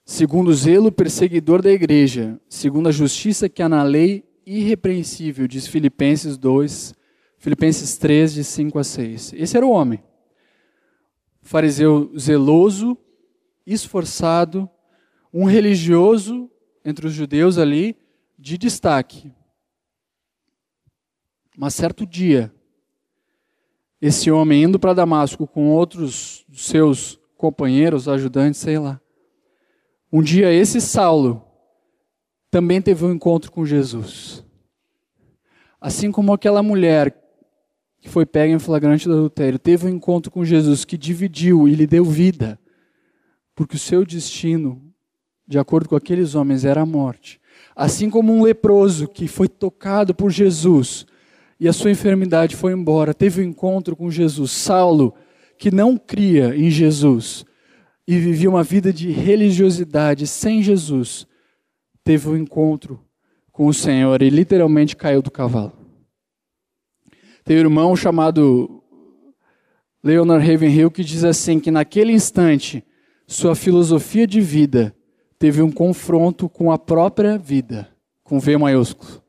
Segundo 0.05 0.49
o 0.49 0.55
zelo, 0.55 0.91
perseguidor 0.91 1.61
da 1.61 1.71
igreja, 1.71 2.41
segundo 2.49 2.89
a 2.89 2.93
justiça 2.93 3.49
que 3.49 3.63
há 3.63 3.69
na 3.69 3.83
lei, 3.83 4.25
irrepreensível, 4.47 5.47
diz 5.47 5.67
Filipenses 5.67 6.39
2, 6.39 6.95
Filipenses 7.37 7.99
3, 7.99 8.33
de 8.33 8.45
5 8.45 8.79
a 8.79 8.85
6. 8.85 9.35
Esse 9.35 9.57
era 9.57 9.67
o 9.67 9.71
homem. 9.71 10.03
Fariseu 11.43 12.11
zeloso, 12.19 12.97
esforçado, 13.67 14.69
um 15.33 15.45
religioso 15.45 16.51
entre 16.85 17.07
os 17.07 17.13
judeus 17.13 17.59
ali, 17.59 17.95
de 18.39 18.57
destaque. 18.57 19.31
Mas 21.57 21.75
certo 21.75 22.07
dia, 22.07 22.53
esse 24.01 24.31
homem 24.31 24.65
indo 24.65 24.79
para 24.79 24.95
Damasco 24.95 25.47
com 25.47 25.71
outros 25.71 26.45
seus 26.53 27.19
companheiros, 27.37 28.09
ajudantes, 28.09 28.61
sei 28.61 28.79
lá. 28.79 29.01
Um 30.13 30.23
dia 30.23 30.53
esse 30.53 30.81
Saulo 30.81 31.45
também 32.51 32.81
teve 32.81 33.05
um 33.05 33.13
encontro 33.13 33.51
com 33.51 33.67
Jesus. 33.67 34.45
Assim 35.81 36.11
como 36.11 36.33
aquela 36.33 36.63
mulher 36.63 37.15
que 38.01 38.09
foi 38.09 38.25
pega 38.25 38.53
em 38.53 38.59
flagrante 38.59 39.07
do 39.07 39.15
adultério, 39.15 39.59
teve 39.59 39.87
um 39.87 39.91
encontro 39.91 40.31
com 40.31 40.45
Jesus 40.45 40.85
que 40.85 40.97
dividiu 40.97 41.69
e 41.69 41.75
lhe 41.75 41.87
deu 41.87 42.05
vida, 42.05 42.59
porque 43.55 43.77
o 43.77 43.79
seu 43.79 44.05
destino, 44.05 44.81
de 45.47 45.59
acordo 45.59 45.89
com 45.89 45.97
aqueles 45.97 46.35
homens, 46.35 46.65
era 46.65 46.83
a 46.83 46.87
morte. 46.87 47.41
Assim 47.75 48.09
como 48.09 48.33
um 48.33 48.43
leproso 48.43 49.09
que 49.09 49.27
foi 49.27 49.49
tocado 49.49 50.15
por 50.15 50.31
Jesus 50.31 51.07
e 51.61 51.67
a 51.67 51.73
sua 51.73 51.91
enfermidade 51.91 52.55
foi 52.55 52.73
embora, 52.73 53.13
teve 53.13 53.43
um 53.43 53.45
encontro 53.45 53.97
com 53.97 54.11
Jesus. 54.11 54.53
Saulo, 54.53 55.15
que 55.59 55.71
não 55.71 55.97
cria 55.97 56.55
em 56.57 56.71
Jesus 56.71 57.45
e 58.07 58.19
vivia 58.19 58.49
uma 58.49 58.63
vida 58.63 58.93
de 58.93 59.11
religiosidade 59.11 60.27
sem 60.27 60.63
Jesus, 60.63 61.27
teve 62.05 62.29
um 62.29 62.37
encontro 62.37 63.01
com 63.51 63.67
o 63.67 63.75
Senhor 63.75 64.23
e 64.23 64.31
literalmente 64.31 64.95
caiu 64.95 65.21
do 65.21 65.31
cavalo. 65.31 65.73
Tem 67.45 67.57
um 67.57 67.61
irmão 67.61 67.97
chamado 67.97 68.83
Leonard 70.03 70.47
Ravenhill 70.47 70.91
que 70.91 71.03
diz 71.03 71.25
assim 71.25 71.59
que 71.59 71.71
naquele 71.71 72.13
instante 72.13 72.85
sua 73.27 73.55
filosofia 73.55 74.27
de 74.27 74.41
vida 74.41 74.95
teve 75.39 75.61
um 75.61 75.71
confronto 75.71 76.49
com 76.49 76.71
a 76.71 76.79
própria 76.79 77.37
vida, 77.37 77.89
com 78.23 78.39
V 78.39 78.57
maiúsculo. 78.57 79.23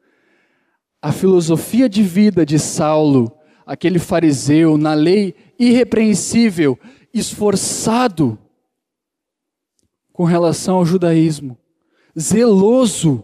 A 1.02 1.12
filosofia 1.12 1.88
de 1.88 2.04
vida 2.04 2.46
de 2.46 2.60
Saulo, 2.60 3.32
aquele 3.66 4.00
fariseu 4.00 4.78
na 4.78 4.94
lei 4.94 5.34
irrepreensível, 5.58 6.78
esforçado 7.14 8.38
com 10.12 10.26
relação 10.26 10.78
ao 10.78 10.86
judaísmo, 10.86 11.58
zeloso, 12.18 13.24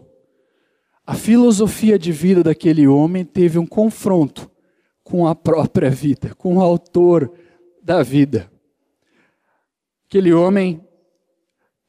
a 1.06 1.14
filosofia 1.14 1.98
de 1.98 2.10
vida 2.10 2.42
daquele 2.42 2.88
homem 2.88 3.24
teve 3.24 3.58
um 3.58 3.66
confronto 3.66 4.50
com 5.04 5.26
a 5.26 5.34
própria 5.34 5.90
vida, 5.90 6.34
com 6.34 6.56
o 6.56 6.60
autor 6.60 7.30
da 7.82 8.02
vida. 8.02 8.50
Aquele 10.08 10.32
homem 10.32 10.80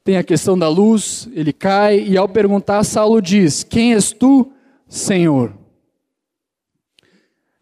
tem 0.04 0.16
a 0.16 0.22
questão 0.22 0.58
da 0.58 0.68
luz, 0.68 1.28
ele 1.32 1.52
cai 1.52 2.00
e 2.00 2.16
ao 2.16 2.28
perguntar, 2.28 2.84
Saulo 2.84 3.20
diz: 3.20 3.64
Quem 3.64 3.94
és 3.94 4.12
tu, 4.12 4.52
Senhor? 4.86 5.56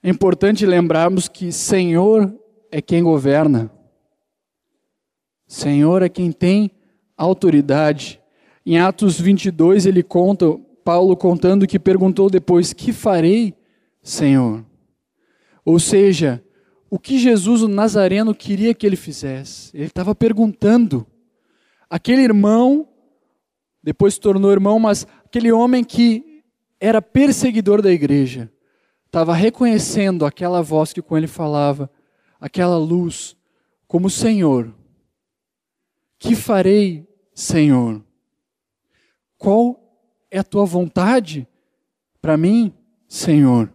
É 0.07 0.09
importante 0.09 0.65
lembrarmos 0.65 1.27
que 1.27 1.51
Senhor 1.51 2.33
é 2.71 2.81
quem 2.81 3.03
governa. 3.03 3.69
Senhor 5.49 6.01
é 6.01 6.09
quem 6.09 6.31
tem 6.31 6.71
autoridade. 7.17 8.21
Em 8.65 8.79
Atos 8.79 9.21
22 9.21 9.85
ele 9.85 10.05
conta, 10.05 10.47
Paulo 10.85 11.17
contando 11.17 11.67
que 11.67 11.77
perguntou 11.77 12.31
depois: 12.31 12.73
Que 12.73 12.93
farei, 12.93 13.53
Senhor? 14.01 14.65
Ou 15.65 15.81
seja, 15.81 16.41
o 16.89 17.01
que 17.01 17.19
Jesus 17.19 17.63
o 17.63 17.69
Nazareno 17.69 18.33
queria 18.33 18.73
que 18.75 18.87
ele 18.87 18.95
fizesse? 18.95 19.77
Ele 19.77 19.87
estava 19.87 20.15
perguntando. 20.15 21.05
Aquele 21.91 22.23
irmão, 22.23 22.89
depois 23.83 24.15
se 24.15 24.21
tornou 24.21 24.53
irmão, 24.53 24.79
mas 24.79 25.05
aquele 25.25 25.51
homem 25.51 25.83
que 25.83 26.45
era 26.79 27.03
perseguidor 27.03 27.83
da 27.83 27.91
igreja, 27.91 28.53
estava 29.17 29.33
reconhecendo 29.33 30.27
aquela 30.27 30.61
voz 30.61 30.93
que 30.93 31.01
com 31.01 31.17
ele 31.17 31.27
falava, 31.27 31.91
aquela 32.39 32.77
luz, 32.77 33.35
como 33.89 34.11
Senhor. 34.11 34.75
Que 36.19 36.35
farei, 36.35 37.09
Senhor? 37.33 38.05
Qual 39.39 39.81
é 40.31 40.39
a 40.39 40.45
tua 40.45 40.67
vontade 40.67 41.49
para 42.21 42.37
mim, 42.37 42.75
Senhor? 43.09 43.73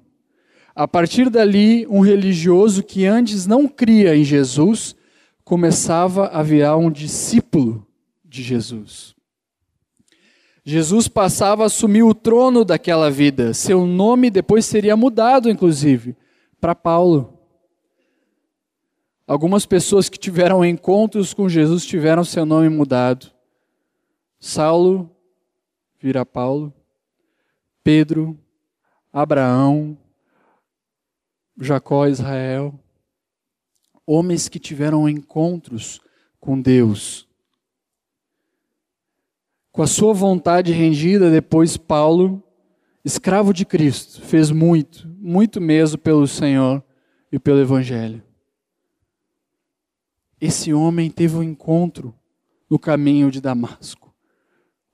A 0.76 0.88
partir 0.88 1.28
dali, 1.28 1.88
um 1.88 2.02
religioso 2.02 2.84
que 2.84 3.08
antes 3.08 3.48
não 3.48 3.68
cria 3.68 4.16
em 4.16 4.24
Jesus 4.24 4.96
começava 5.44 6.28
a 6.28 6.44
virar 6.44 6.78
um 6.78 6.92
discípulo 6.92 7.88
de 8.24 8.44
Jesus. 8.44 9.16
Jesus 10.63 11.08
passava 11.08 11.63
a 11.63 11.65
assumir 11.65 12.04
o 12.04 12.13
trono 12.13 12.63
daquela 12.63 13.10
vida. 13.10 13.54
Seu 13.54 13.86
nome 13.86 14.30
depois 14.30 14.65
seria 14.65 14.95
mudado, 14.95 15.50
inclusive, 15.50 16.15
para 16.60 16.76
Paulo. 16.76 17.39
Algumas 19.26 19.65
pessoas 19.65 20.10
que 20.10 20.19
tiveram 20.19 20.63
encontros 20.63 21.34
com 21.34 21.50
Jesus 21.50 21.86
tiveram 21.86 22.24
seu 22.24 22.45
nome 22.45 22.69
mudado. 22.69 23.32
Saulo 24.39 25.10
vira 26.00 26.26
Paulo, 26.26 26.74
Pedro, 27.84 28.38
Abraão, 29.13 29.97
Jacó, 31.60 32.08
Israel. 32.08 32.78
Homens 34.06 34.50
que 34.50 34.60
tiveram 34.60 35.08
encontros 35.08 36.02
com 36.39 36.60
Deus. 36.60 37.31
Com 39.72 39.82
a 39.82 39.88
sua 39.88 40.14
vontade 40.14 40.72
rendida, 40.72 41.32
depois 41.32 41.78
Paulo, 41.78 42.44
escravo 43.06 43.54
de 43.54 43.66
Cristo, 43.66 44.22
fez 44.22 44.52
muito, 44.52 45.08
muito 45.20 45.62
mesmo 45.62 45.98
pelo 45.98 46.28
Senhor 46.28 46.84
e 47.32 47.40
pelo 47.40 47.60
Evangelho. 47.60 48.22
Esse 50.40 50.74
homem 50.74 51.10
teve 51.10 51.36
um 51.38 51.44
encontro 51.44 52.14
no 52.70 52.78
caminho 52.78 53.32
de 53.32 53.40
Damasco 53.40 54.02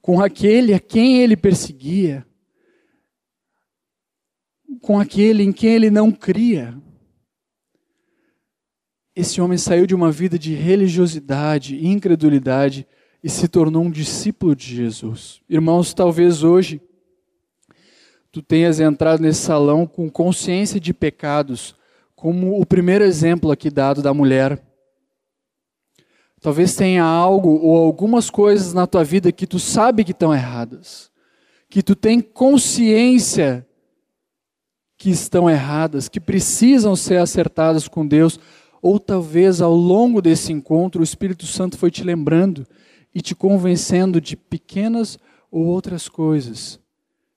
com 0.08 0.22
aquele 0.22 0.74
a 0.74 0.80
quem 0.80 1.20
ele 1.20 1.36
perseguia, 1.36 2.26
com 4.80 4.98
aquele 4.98 5.44
em 5.44 5.52
quem 5.52 5.72
ele 5.72 5.92
não 5.92 6.13
cria. 6.13 6.82
Esse 9.13 9.42
homem 9.42 9.58
saiu 9.58 9.86
de 9.86 9.94
uma 9.94 10.10
vida 10.10 10.40
de 10.40 10.54
religiosidade 10.54 11.76
e 11.76 11.88
incredulidade 11.88 12.88
e 13.23 13.30
se 13.30 13.47
tornou 13.47 13.84
um 13.84 13.91
discípulo 13.91 14.56
de 14.56 14.75
Jesus. 14.75 15.41
Irmãos, 15.49 15.93
talvez 15.93 16.43
hoje 16.43 16.82
tu 18.32 18.41
tenhas 18.41 18.80
entrado 18.80 19.21
nesse 19.21 19.41
salão 19.41 19.88
com 19.88 20.10
consciência 20.10 20.80
de 20.80 20.93
pecados, 20.93 21.75
como 22.15 22.60
o 22.60 22.65
primeiro 22.65 23.03
exemplo 23.03 23.51
aqui 23.51 23.69
dado 23.69 24.01
da 24.01 24.13
mulher 24.13 24.62
Talvez 26.39 26.75
tenha 26.75 27.03
algo 27.03 27.49
ou 27.49 27.77
algumas 27.77 28.30
coisas 28.30 28.73
na 28.73 28.86
tua 28.86 29.03
vida 29.03 29.32
que 29.32 29.47
tu 29.47 29.60
sabe 29.60 30.03
que 30.03 30.12
estão 30.12 30.34
erradas, 30.34 31.10
que 31.69 31.82
tu 31.82 31.95
tem 31.95 32.21
consciência 32.21 33.67
que 34.97 35.10
estão 35.10 35.49
erradas, 35.49 36.08
que 36.08 36.19
precisam 36.19 36.95
ser 36.95 37.17
acertadas 37.17 37.88
com 37.88 38.06
Deus, 38.06 38.39
ou 38.82 38.99
talvez 38.99 39.62
ao 39.62 39.75
longo 39.75 40.21
desse 40.21 40.53
encontro 40.53 41.01
o 41.01 41.03
Espírito 41.03 41.45
Santo 41.45 41.77
foi 41.77 41.89
te 41.89 42.03
lembrando 42.03 42.67
e 43.17 43.21
te 43.21 43.34
convencendo 43.34 44.21
de 44.21 44.38
pequenas 44.38 45.17
ou 45.49 45.65
outras 45.65 46.08
coisas 46.08 46.80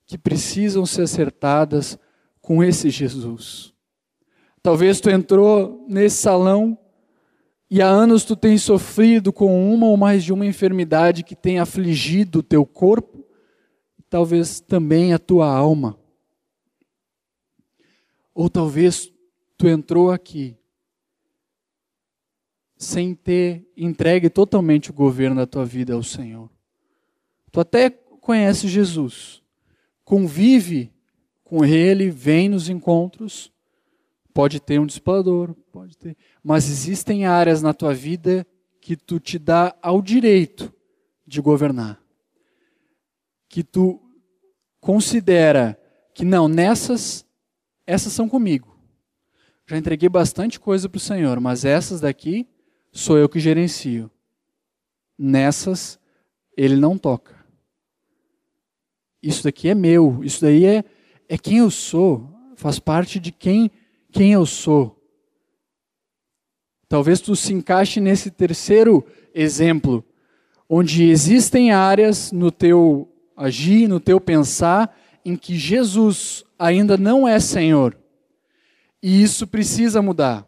que 0.04 0.18
precisam 0.18 0.84
ser 0.84 1.04
acertadas 1.04 1.98
com 2.38 2.62
esse 2.62 2.90
Jesus. 2.90 3.72
Talvez 4.62 5.00
tu 5.00 5.08
entrou 5.08 5.86
nesse 5.88 6.18
salão 6.18 6.78
e 7.70 7.80
há 7.80 7.88
anos 7.88 8.26
tu 8.26 8.36
tens 8.36 8.62
sofrido 8.62 9.32
com 9.32 9.72
uma 9.72 9.86
ou 9.86 9.96
mais 9.96 10.22
de 10.22 10.34
uma 10.34 10.44
enfermidade 10.44 11.22
que 11.22 11.34
tem 11.34 11.58
afligido 11.58 12.40
o 12.40 12.42
teu 12.42 12.66
corpo, 12.66 13.24
talvez 14.10 14.60
também 14.60 15.14
a 15.14 15.18
tua 15.18 15.50
alma. 15.50 15.98
Ou 18.34 18.50
talvez 18.50 19.10
tu 19.56 19.66
entrou 19.66 20.10
aqui 20.10 20.58
sem 22.80 23.14
ter 23.14 23.70
entregue 23.76 24.30
totalmente 24.30 24.90
o 24.90 24.94
governo 24.94 25.36
da 25.36 25.46
tua 25.46 25.64
vida 25.64 25.92
ao 25.92 26.02
Senhor. 26.02 26.50
Tu 27.52 27.60
até 27.60 27.90
conhece 27.90 28.66
Jesus, 28.66 29.42
convive 30.04 30.90
com 31.44 31.64
Ele, 31.64 32.10
vem 32.10 32.48
nos 32.48 32.68
encontros, 32.68 33.52
Pode 34.32 34.60
ter 34.60 34.78
um 34.78 34.86
discipulador, 34.86 35.54
pode 35.72 35.96
ter. 35.96 36.16
Mas 36.42 36.70
existem 36.70 37.26
áreas 37.26 37.62
na 37.62 37.74
tua 37.74 37.92
vida 37.92 38.46
que 38.80 38.96
tu 38.96 39.18
te 39.18 39.38
dá 39.38 39.74
ao 39.82 40.00
direito 40.00 40.72
de 41.26 41.40
governar. 41.40 42.00
Que 43.48 43.64
tu 43.64 44.00
considera 44.80 45.78
que 46.14 46.24
não, 46.24 46.46
nessas, 46.46 47.26
essas 47.86 48.12
são 48.12 48.28
comigo. 48.28 48.78
Já 49.66 49.76
entreguei 49.76 50.08
bastante 50.08 50.58
coisa 50.58 50.88
para 50.88 50.98
o 50.98 51.00
Senhor, 51.00 51.40
mas 51.40 51.64
essas 51.64 52.00
daqui 52.00 52.48
sou 52.92 53.18
eu 53.18 53.29
que 53.29 53.40
gerencio. 53.40 54.11
Nessas, 55.18 55.98
ele 56.57 56.76
não 56.76 56.96
toca. 56.96 57.35
Isso 59.22 59.44
daqui 59.44 59.68
é 59.68 59.74
meu, 59.74 60.20
isso 60.24 60.40
daí 60.40 60.64
é, 60.64 60.85
é 61.29 61.37
quem 61.37 61.59
eu 61.59 61.70
sou, 61.70 62.29
faz 62.57 62.79
parte 62.79 63.20
de 63.20 63.31
quem 63.31 63.70
quem 64.11 64.33
eu 64.33 64.44
sou. 64.44 64.96
Talvez 66.88 67.20
tu 67.20 67.37
se 67.37 67.53
encaixe 67.53 68.00
nesse 68.00 68.31
terceiro 68.31 69.07
exemplo, 69.33 70.05
onde 70.68 71.05
existem 71.05 71.70
áreas 71.70 72.33
no 72.33 72.50
teu 72.50 73.09
agir, 73.37 73.88
no 73.88 74.00
teu 74.00 74.20
pensar, 74.20 74.96
em 75.24 75.37
que 75.37 75.57
Jesus 75.57 76.44
ainda 76.59 76.96
não 76.96 77.26
é 77.29 77.38
Senhor. 77.38 77.96
E 79.03 79.22
isso 79.22 79.46
precisa 79.46 80.03
mudar. 80.03 80.46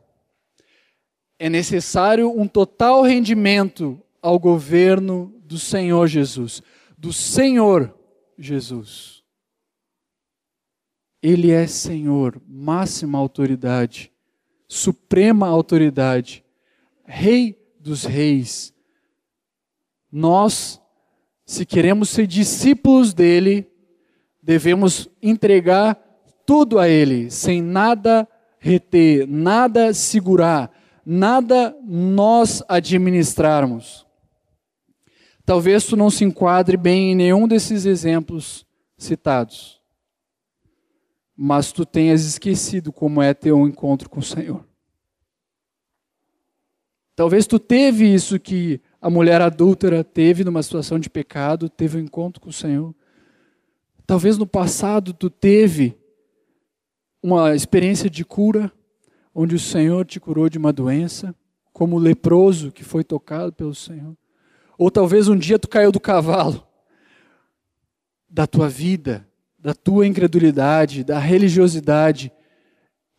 É 1.42 1.50
necessário 1.50 2.30
um 2.30 2.46
total 2.46 3.02
rendimento 3.02 4.00
ao 4.22 4.38
governo 4.38 5.34
do 5.44 5.58
Senhor 5.58 6.06
Jesus, 6.06 6.62
do 6.96 7.12
Senhor 7.12 7.92
Jesus. 8.38 9.24
Ele 11.20 11.50
é 11.50 11.66
Senhor, 11.66 12.40
máxima 12.46 13.18
autoridade, 13.18 14.12
suprema 14.68 15.48
autoridade, 15.48 16.44
Rei 17.04 17.58
dos 17.80 18.04
reis. 18.04 18.72
Nós, 20.12 20.80
se 21.44 21.66
queremos 21.66 22.10
ser 22.10 22.28
discípulos 22.28 23.12
dele, 23.12 23.68
devemos 24.40 25.08
entregar 25.20 25.96
tudo 26.46 26.78
a 26.78 26.88
ele, 26.88 27.32
sem 27.32 27.60
nada 27.60 28.28
reter, 28.60 29.26
nada 29.26 29.92
segurar, 29.92 30.71
nada 31.04 31.76
nós 31.84 32.62
administrarmos. 32.68 34.06
Talvez 35.44 35.86
tu 35.86 35.96
não 35.96 36.10
se 36.10 36.24
enquadre 36.24 36.76
bem 36.76 37.12
em 37.12 37.14
nenhum 37.14 37.48
desses 37.48 37.84
exemplos 37.84 38.66
citados 38.96 39.82
mas 41.44 41.72
tu 41.72 41.84
tenhas 41.84 42.24
esquecido 42.24 42.92
como 42.92 43.20
é 43.20 43.34
ter 43.34 43.52
um 43.52 43.66
encontro 43.66 44.08
com 44.08 44.20
o 44.20 44.22
Senhor. 44.22 44.64
Talvez 47.16 47.46
tu 47.48 47.58
teve 47.58 48.06
isso 48.06 48.38
que 48.38 48.80
a 49.00 49.10
mulher 49.10 49.40
adúltera 49.40 50.04
teve 50.04 50.44
numa 50.44 50.62
situação 50.62 50.98
de 50.98 51.10
pecado, 51.10 51.68
teve 51.68 51.98
um 51.98 52.00
encontro 52.00 52.40
com 52.40 52.48
o 52.48 52.52
Senhor. 52.52 52.94
Talvez 54.06 54.38
no 54.38 54.46
passado 54.46 55.12
tu 55.12 55.28
teve 55.28 55.98
uma 57.22 57.54
experiência 57.54 58.08
de 58.08 58.24
cura, 58.24 58.72
onde 59.34 59.54
o 59.54 59.60
Senhor 59.60 60.04
te 60.04 60.20
curou 60.20 60.48
de 60.48 60.58
uma 60.58 60.72
doença, 60.72 61.34
como 61.72 61.96
o 61.96 61.98
leproso 61.98 62.70
que 62.70 62.84
foi 62.84 63.02
tocado 63.02 63.52
pelo 63.52 63.74
Senhor. 63.74 64.16
Ou 64.76 64.90
talvez 64.90 65.28
um 65.28 65.36
dia 65.36 65.58
tu 65.58 65.68
caiu 65.68 65.90
do 65.90 66.00
cavalo 66.00 66.66
da 68.28 68.46
tua 68.46 68.68
vida 68.68 69.26
da 69.62 69.72
tua 69.72 70.04
incredulidade, 70.08 71.04
da 71.04 71.20
religiosidade 71.20 72.32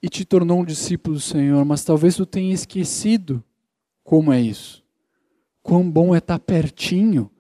e 0.01 0.09
te 0.09 0.25
tornou 0.25 0.59
um 0.59 0.65
discípulo 0.65 1.15
do 1.15 1.21
Senhor, 1.21 1.63
mas 1.63 1.85
talvez 1.85 2.17
tu 2.17 2.25
tenha 2.25 2.53
esquecido 2.53 3.41
como 4.03 4.33
é 4.33 4.41
isso. 4.41 4.83
Quão 5.61 5.89
bom 5.89 6.13
é 6.13 6.17
estar 6.17 6.37
pertinho, 6.39 7.31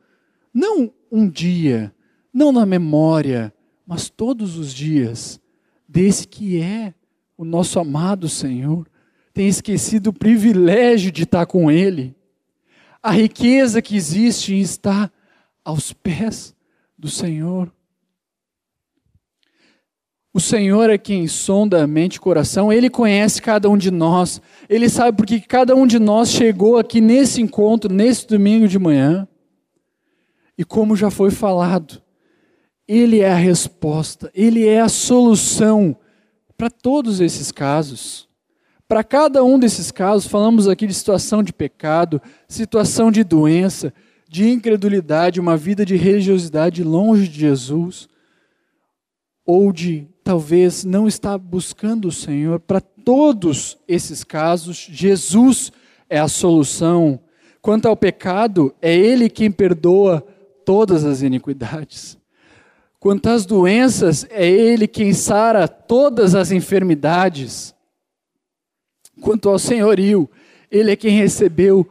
não 0.53 0.89
um 1.11 1.29
dia, 1.29 1.93
não 2.33 2.53
na 2.53 2.65
memória, 2.65 3.53
mas 3.85 4.09
todos 4.09 4.57
os 4.57 4.73
dias, 4.73 5.41
desse 5.85 6.25
que 6.25 6.61
é 6.61 6.93
o 7.37 7.43
nosso 7.43 7.79
amado 7.79 8.29
Senhor. 8.29 8.87
Tem 9.33 9.47
esquecido 9.47 10.07
o 10.07 10.13
privilégio 10.13 11.11
de 11.11 11.23
estar 11.23 11.45
com 11.45 11.71
Ele. 11.71 12.15
A 13.01 13.11
riqueza 13.11 13.81
que 13.81 13.95
existe 13.95 14.59
está 14.59 15.11
aos 15.63 15.91
pés 15.91 16.55
do 16.97 17.09
Senhor. 17.09 17.71
O 20.33 20.39
Senhor 20.39 20.89
é 20.89 20.97
quem 20.97 21.27
sonda 21.27 21.83
a 21.83 21.87
mente 21.87 22.15
e 22.15 22.19
coração, 22.19 22.73
Ele 22.73 22.89
conhece 22.89 23.39
cada 23.39 23.69
um 23.69 23.77
de 23.77 23.91
nós, 23.91 24.41
Ele 24.67 24.89
sabe 24.89 25.15
porque 25.15 25.39
cada 25.39 25.75
um 25.75 25.85
de 25.85 25.99
nós 25.99 26.29
chegou 26.29 26.77
aqui 26.77 26.99
nesse 26.99 27.39
encontro, 27.39 27.93
nesse 27.93 28.25
domingo 28.27 28.67
de 28.67 28.79
manhã. 28.79 29.27
E 30.57 30.63
como 30.63 30.95
já 30.95 31.11
foi 31.11 31.29
falado, 31.29 32.01
Ele 32.87 33.19
é 33.19 33.31
a 33.31 33.35
resposta, 33.35 34.31
Ele 34.33 34.65
é 34.65 34.81
a 34.81 34.89
solução 34.89 35.95
para 36.57 36.69
todos 36.69 37.19
esses 37.19 37.51
casos. 37.51 38.27
Para 38.87 39.03
cada 39.03 39.43
um 39.43 39.57
desses 39.57 39.91
casos, 39.91 40.27
falamos 40.27 40.67
aqui 40.67 40.85
de 40.85 40.93
situação 40.93 41.41
de 41.41 41.53
pecado, 41.53 42.21
situação 42.47 43.11
de 43.11 43.23
doença, 43.23 43.93
de 44.29 44.49
incredulidade, 44.49 45.39
uma 45.39 45.55
vida 45.55 45.85
de 45.85 45.95
religiosidade 45.95 46.83
longe 46.83 47.27
de 47.27 47.39
Jesus, 47.39 48.07
ou 49.45 49.71
de 49.71 50.07
talvez 50.23 50.83
não 50.83 51.07
estar 51.07 51.37
buscando 51.37 52.07
o 52.07 52.11
Senhor, 52.11 52.59
para 52.59 52.79
todos 52.79 53.77
esses 53.87 54.23
casos, 54.23 54.87
Jesus 54.89 55.71
é 56.09 56.19
a 56.19 56.27
solução. 56.27 57.19
Quanto 57.61 57.87
ao 57.87 57.95
pecado, 57.95 58.73
é 58.81 58.95
Ele 58.95 59.29
quem 59.29 59.51
perdoa 59.51 60.21
todas 60.65 61.03
as 61.03 61.21
iniquidades. 61.21 62.17
Quanto 63.03 63.27
às 63.27 63.45
doenças, 63.45 64.25
é 64.29 64.49
Ele 64.49 64.87
quem 64.87 65.11
sara 65.11 65.67
todas 65.67 66.35
as 66.35 66.53
enfermidades. 66.53 67.75
Quanto 69.19 69.49
ao 69.49 69.59
senhorio, 69.59 70.29
Ele 70.71 70.91
é 70.91 70.95
quem 70.95 71.11
recebeu 71.11 71.85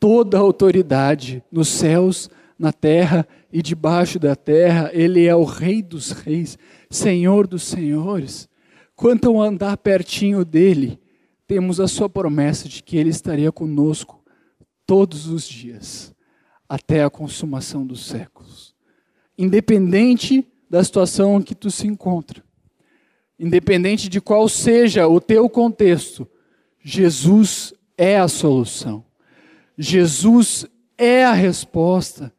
toda 0.00 0.38
a 0.38 0.40
autoridade 0.40 1.44
nos 1.52 1.68
céus, 1.68 2.30
na 2.58 2.72
terra 2.72 3.28
e 3.52 3.60
debaixo 3.60 4.18
da 4.18 4.34
terra. 4.34 4.88
Ele 4.94 5.26
é 5.26 5.36
o 5.36 5.44
Rei 5.44 5.82
dos 5.82 6.12
Reis. 6.12 6.56
Senhor 6.88 7.46
dos 7.46 7.64
senhores. 7.64 8.48
Quanto 8.96 9.28
ao 9.28 9.42
andar 9.42 9.76
pertinho 9.76 10.46
dele, 10.46 10.98
temos 11.46 11.78
a 11.78 11.86
sua 11.86 12.08
promessa 12.08 12.70
de 12.70 12.82
que 12.82 12.96
ele 12.96 13.10
estaria 13.10 13.52
conosco 13.52 14.24
todos 14.86 15.28
os 15.28 15.46
dias, 15.46 16.14
até 16.66 17.04
a 17.04 17.10
consumação 17.10 17.86
dos 17.86 18.06
séculos. 18.06 18.74
Independente 19.36 20.48
da 20.74 20.82
situação 20.82 21.38
em 21.38 21.42
que 21.42 21.54
tu 21.54 21.70
se 21.70 21.86
encontra, 21.86 22.42
independente 23.38 24.08
de 24.08 24.20
qual 24.20 24.48
seja 24.48 25.06
o 25.06 25.20
teu 25.20 25.48
contexto, 25.48 26.26
Jesus 26.82 27.72
é 27.96 28.18
a 28.18 28.26
solução. 28.26 29.04
Jesus 29.78 30.66
é 30.98 31.24
a 31.24 31.32
resposta 31.32 32.34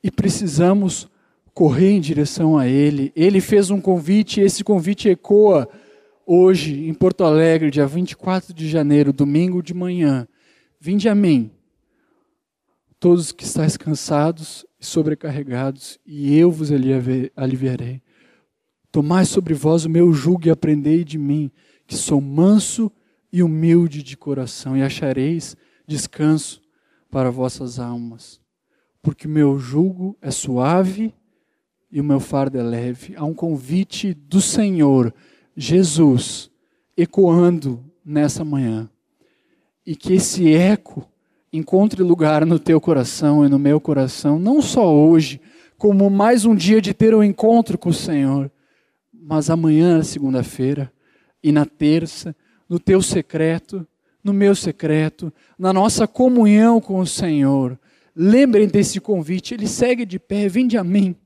e 0.00 0.12
precisamos 0.12 1.08
correr 1.52 1.90
em 1.90 2.00
direção 2.00 2.56
a 2.56 2.68
Ele. 2.68 3.12
Ele 3.16 3.40
fez 3.40 3.68
um 3.68 3.80
convite 3.80 4.40
e 4.40 4.44
esse 4.44 4.62
convite 4.62 5.08
ecoa 5.08 5.68
hoje 6.24 6.86
em 6.88 6.94
Porto 6.94 7.24
Alegre, 7.24 7.68
dia 7.68 7.84
24 7.84 8.54
de 8.54 8.68
janeiro, 8.68 9.12
domingo 9.12 9.60
de 9.60 9.74
manhã. 9.74 10.28
Vinde 10.78 11.08
a 11.08 11.16
mim, 11.16 11.50
todos 13.02 13.32
que 13.32 13.42
estáis 13.42 13.76
cansados 13.76 14.64
e 14.78 14.86
sobrecarregados, 14.86 15.98
e 16.06 16.38
eu 16.38 16.52
vos 16.52 16.70
aliviarei. 17.34 18.00
Tomai 18.92 19.24
sobre 19.24 19.54
vós 19.54 19.84
o 19.84 19.90
meu 19.90 20.12
jugo 20.12 20.46
e 20.46 20.50
aprendei 20.50 21.02
de 21.02 21.18
mim, 21.18 21.50
que 21.84 21.96
sou 21.96 22.20
manso 22.20 22.92
e 23.32 23.42
humilde 23.42 24.04
de 24.04 24.16
coração, 24.16 24.76
e 24.76 24.82
achareis 24.84 25.56
descanso 25.84 26.62
para 27.10 27.28
vossas 27.28 27.80
almas. 27.80 28.40
Porque 29.02 29.26
o 29.26 29.30
meu 29.30 29.58
jugo 29.58 30.16
é 30.22 30.30
suave 30.30 31.12
e 31.90 32.00
o 32.00 32.04
meu 32.04 32.20
fardo 32.20 32.56
é 32.56 32.62
leve. 32.62 33.16
Há 33.16 33.24
um 33.24 33.34
convite 33.34 34.14
do 34.14 34.40
Senhor, 34.40 35.12
Jesus, 35.56 36.52
ecoando 36.96 37.84
nessa 38.04 38.44
manhã. 38.44 38.88
E 39.84 39.96
que 39.96 40.12
esse 40.12 40.54
eco 40.54 41.11
encontre 41.52 42.02
lugar 42.02 42.46
no 42.46 42.58
teu 42.58 42.80
coração 42.80 43.44
e 43.44 43.48
no 43.48 43.58
meu 43.58 43.78
coração, 43.78 44.38
não 44.38 44.62
só 44.62 44.92
hoje, 44.92 45.40
como 45.76 46.08
mais 46.08 46.44
um 46.46 46.54
dia 46.54 46.80
de 46.80 46.94
ter 46.94 47.14
um 47.14 47.22
encontro 47.22 47.76
com 47.76 47.90
o 47.90 47.94
Senhor, 47.94 48.50
mas 49.12 49.50
amanhã, 49.50 50.02
segunda-feira, 50.02 50.90
e 51.42 51.52
na 51.52 51.66
terça, 51.66 52.34
no 52.68 52.78
teu 52.78 53.02
secreto, 53.02 53.86
no 54.24 54.32
meu 54.32 54.54
secreto, 54.54 55.32
na 55.58 55.72
nossa 55.72 56.06
comunhão 56.06 56.80
com 56.80 56.98
o 56.98 57.06
Senhor. 57.06 57.78
Lembrem 58.14 58.68
desse 58.68 59.00
convite, 59.00 59.54
ele 59.54 59.66
segue 59.66 60.06
de 60.06 60.18
pé, 60.18 60.48
vinde 60.48 60.78
a 60.78 60.84
mim. 60.84 61.16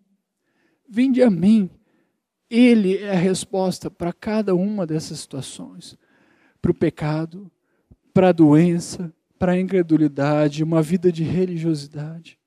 Vinde 0.88 1.22
a 1.22 1.30
mim. 1.30 1.70
Ele 2.48 2.96
é 2.98 3.10
a 3.10 3.18
resposta 3.18 3.90
para 3.90 4.12
cada 4.12 4.54
uma 4.54 4.86
dessas 4.86 5.20
situações: 5.20 5.98
para 6.62 6.70
o 6.70 6.74
pecado, 6.74 7.50
para 8.14 8.30
a 8.30 8.32
doença, 8.32 9.12
para 9.38 9.52
a 9.52 9.60
incredulidade, 9.60 10.64
uma 10.64 10.82
vida 10.82 11.12
de 11.12 11.22
religiosidade. 11.22 12.38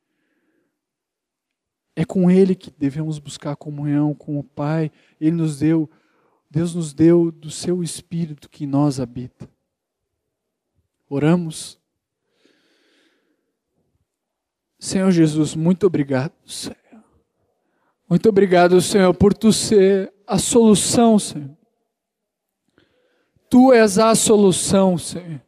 É 1.96 2.06
com 2.06 2.32
Ele 2.32 2.56
que 2.56 2.72
devemos 2.72 3.20
buscar 3.20 3.56
comunhão 3.56 4.14
com 4.14 4.40
o 4.40 4.44
Pai. 4.44 4.92
Ele 5.20 5.36
nos 5.36 5.60
deu, 5.60 5.90
Deus 6.50 6.74
nos 6.74 6.94
deu 6.94 7.32
do 7.32 7.52
seu 7.52 7.84
Espírito 7.84 8.50
que 8.50 8.64
em 8.64 8.68
nós 8.68 9.00
habita. 9.00 9.50
Oramos. 11.10 11.80
Senhor 14.80 15.12
Jesus, 15.12 15.56
muito 15.56 15.86
obrigado, 15.86 16.34
Senhor. 16.46 16.78
Muito 18.10 18.30
obrigado, 18.30 18.82
Senhor, 18.82 19.14
por 19.14 19.34
tu 19.34 19.52
ser 19.52 20.14
a 20.26 20.40
solução, 20.40 21.20
Senhor. 21.20 21.58
Tu 23.50 23.74
és 23.74 23.98
a 23.98 24.16
solução, 24.16 24.98
Senhor, 24.98 25.42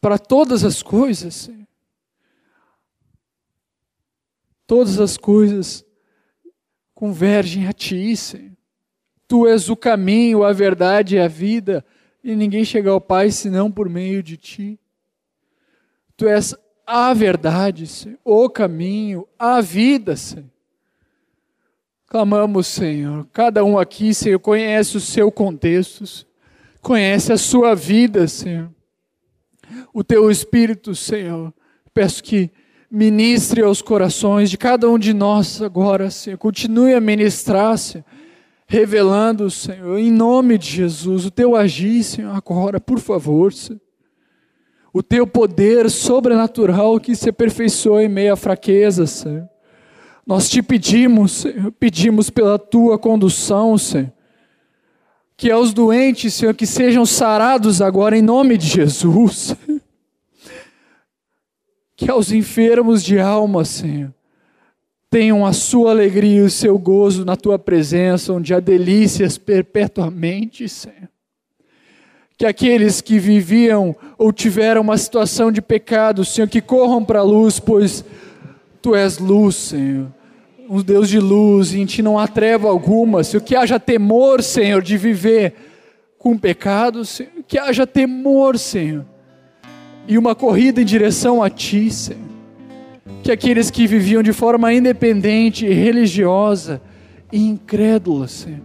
para 0.00 0.18
todas 0.18 0.64
as 0.64 0.82
coisas, 0.82 1.34
Senhor. 1.34 1.66
Todas 4.66 4.98
as 4.98 5.16
coisas 5.16 5.84
convergem 6.94 7.66
a 7.66 7.72
Ti, 7.72 8.16
Senhor. 8.16 8.56
Tu 9.28 9.46
és 9.46 9.68
o 9.68 9.76
caminho, 9.76 10.44
a 10.44 10.52
verdade 10.52 11.16
e 11.16 11.20
a 11.20 11.28
vida, 11.28 11.84
e 12.22 12.34
ninguém 12.34 12.64
chega 12.64 12.90
ao 12.90 13.00
Pai 13.00 13.30
senão 13.30 13.70
por 13.70 13.88
meio 13.88 14.22
de 14.22 14.36
Ti. 14.36 14.78
Tu 16.16 16.28
és 16.28 16.54
a 16.86 17.12
verdade, 17.12 17.86
Senhor, 17.86 18.18
o 18.24 18.48
caminho, 18.48 19.26
a 19.38 19.60
vida, 19.60 20.16
Senhor. 20.16 20.50
Clamamos, 22.06 22.68
Senhor. 22.68 23.26
Cada 23.32 23.64
um 23.64 23.76
aqui, 23.76 24.14
Senhor, 24.14 24.38
conhece 24.38 24.96
o 24.96 25.00
seu 25.00 25.30
contexto, 25.30 26.26
conhece 26.80 27.32
a 27.32 27.36
sua 27.36 27.74
vida, 27.74 28.28
Senhor. 28.28 28.75
O 29.92 30.04
teu 30.04 30.30
Espírito, 30.30 30.94
Senhor, 30.94 31.52
peço 31.92 32.22
que 32.22 32.50
ministre 32.90 33.62
aos 33.62 33.82
corações 33.82 34.50
de 34.50 34.56
cada 34.56 34.88
um 34.88 34.98
de 34.98 35.12
nós 35.12 35.60
agora, 35.60 36.10
Senhor. 36.10 36.38
Continue 36.38 36.94
a 36.94 37.00
ministrar, 37.00 37.76
Senhor, 37.76 38.04
revelando, 38.66 39.50
Senhor, 39.50 39.98
em 39.98 40.10
nome 40.10 40.58
de 40.58 40.68
Jesus, 40.68 41.24
o 41.24 41.30
teu 41.30 41.56
agir, 41.56 42.02
Senhor, 42.02 42.34
agora, 42.34 42.80
por 42.80 42.98
favor, 42.98 43.52
Senhor. 43.52 43.80
O 44.92 45.02
teu 45.02 45.26
poder 45.26 45.90
sobrenatural 45.90 46.98
que 46.98 47.14
se 47.14 47.28
aperfeiçoa 47.28 48.04
em 48.04 48.08
meio 48.08 48.32
à 48.32 48.36
fraqueza, 48.36 49.06
Senhor. 49.06 49.48
Nós 50.26 50.48
te 50.48 50.62
pedimos, 50.62 51.32
Senhor, 51.32 51.70
pedimos 51.72 52.30
pela 52.30 52.58
tua 52.58 52.98
condução, 52.98 53.76
Senhor. 53.76 54.15
Que 55.36 55.50
aos 55.50 55.74
doentes, 55.74 56.32
Senhor, 56.32 56.54
que 56.54 56.66
sejam 56.66 57.04
sarados 57.04 57.82
agora 57.82 58.16
em 58.16 58.22
nome 58.22 58.56
de 58.56 58.66
Jesus. 58.66 59.54
Que 61.94 62.10
aos 62.10 62.30
enfermos 62.30 63.02
de 63.02 63.18
alma, 63.18 63.64
Senhor, 63.64 64.12
tenham 65.10 65.46
a 65.46 65.52
sua 65.52 65.90
alegria 65.90 66.40
e 66.40 66.42
o 66.42 66.50
seu 66.50 66.78
gozo 66.78 67.24
na 67.24 67.36
tua 67.36 67.58
presença, 67.58 68.34
onde 68.34 68.52
há 68.52 68.60
delícias 68.60 69.38
perpetuamente, 69.38 70.68
Senhor. 70.68 71.08
Que 72.36 72.44
aqueles 72.44 73.00
que 73.00 73.18
viviam 73.18 73.96
ou 74.18 74.30
tiveram 74.30 74.82
uma 74.82 74.98
situação 74.98 75.50
de 75.50 75.62
pecado, 75.62 76.22
Senhor, 76.22 76.48
que 76.48 76.60
corram 76.60 77.02
para 77.02 77.20
a 77.20 77.22
luz, 77.22 77.58
pois 77.58 78.04
Tu 78.82 78.94
és 78.94 79.18
luz, 79.18 79.56
Senhor 79.56 80.15
um 80.68 80.82
Deus 80.82 81.08
de 81.08 81.18
luz, 81.18 81.72
e 81.72 81.80
em 81.80 81.86
ti 81.86 82.02
não 82.02 82.18
há 82.18 82.26
treva 82.26 82.68
alguma, 82.68 83.22
Senhor, 83.24 83.42
que 83.42 83.54
haja 83.54 83.78
temor, 83.78 84.42
Senhor, 84.42 84.82
de 84.82 84.96
viver 84.96 85.54
com 86.18 86.36
pecado, 86.36 87.04
Senhor, 87.04 87.32
que 87.46 87.58
haja 87.58 87.86
temor, 87.86 88.58
Senhor, 88.58 89.04
e 90.08 90.18
uma 90.18 90.34
corrida 90.34 90.80
em 90.80 90.84
direção 90.84 91.42
a 91.42 91.50
ti, 91.50 91.90
Senhor. 91.90 92.20
Que 93.22 93.32
aqueles 93.32 93.70
que 93.70 93.86
viviam 93.86 94.22
de 94.22 94.32
forma 94.32 94.72
independente, 94.72 95.66
religiosa 95.66 96.80
e 97.32 97.38
incrédula, 97.38 98.28
Senhor, 98.28 98.60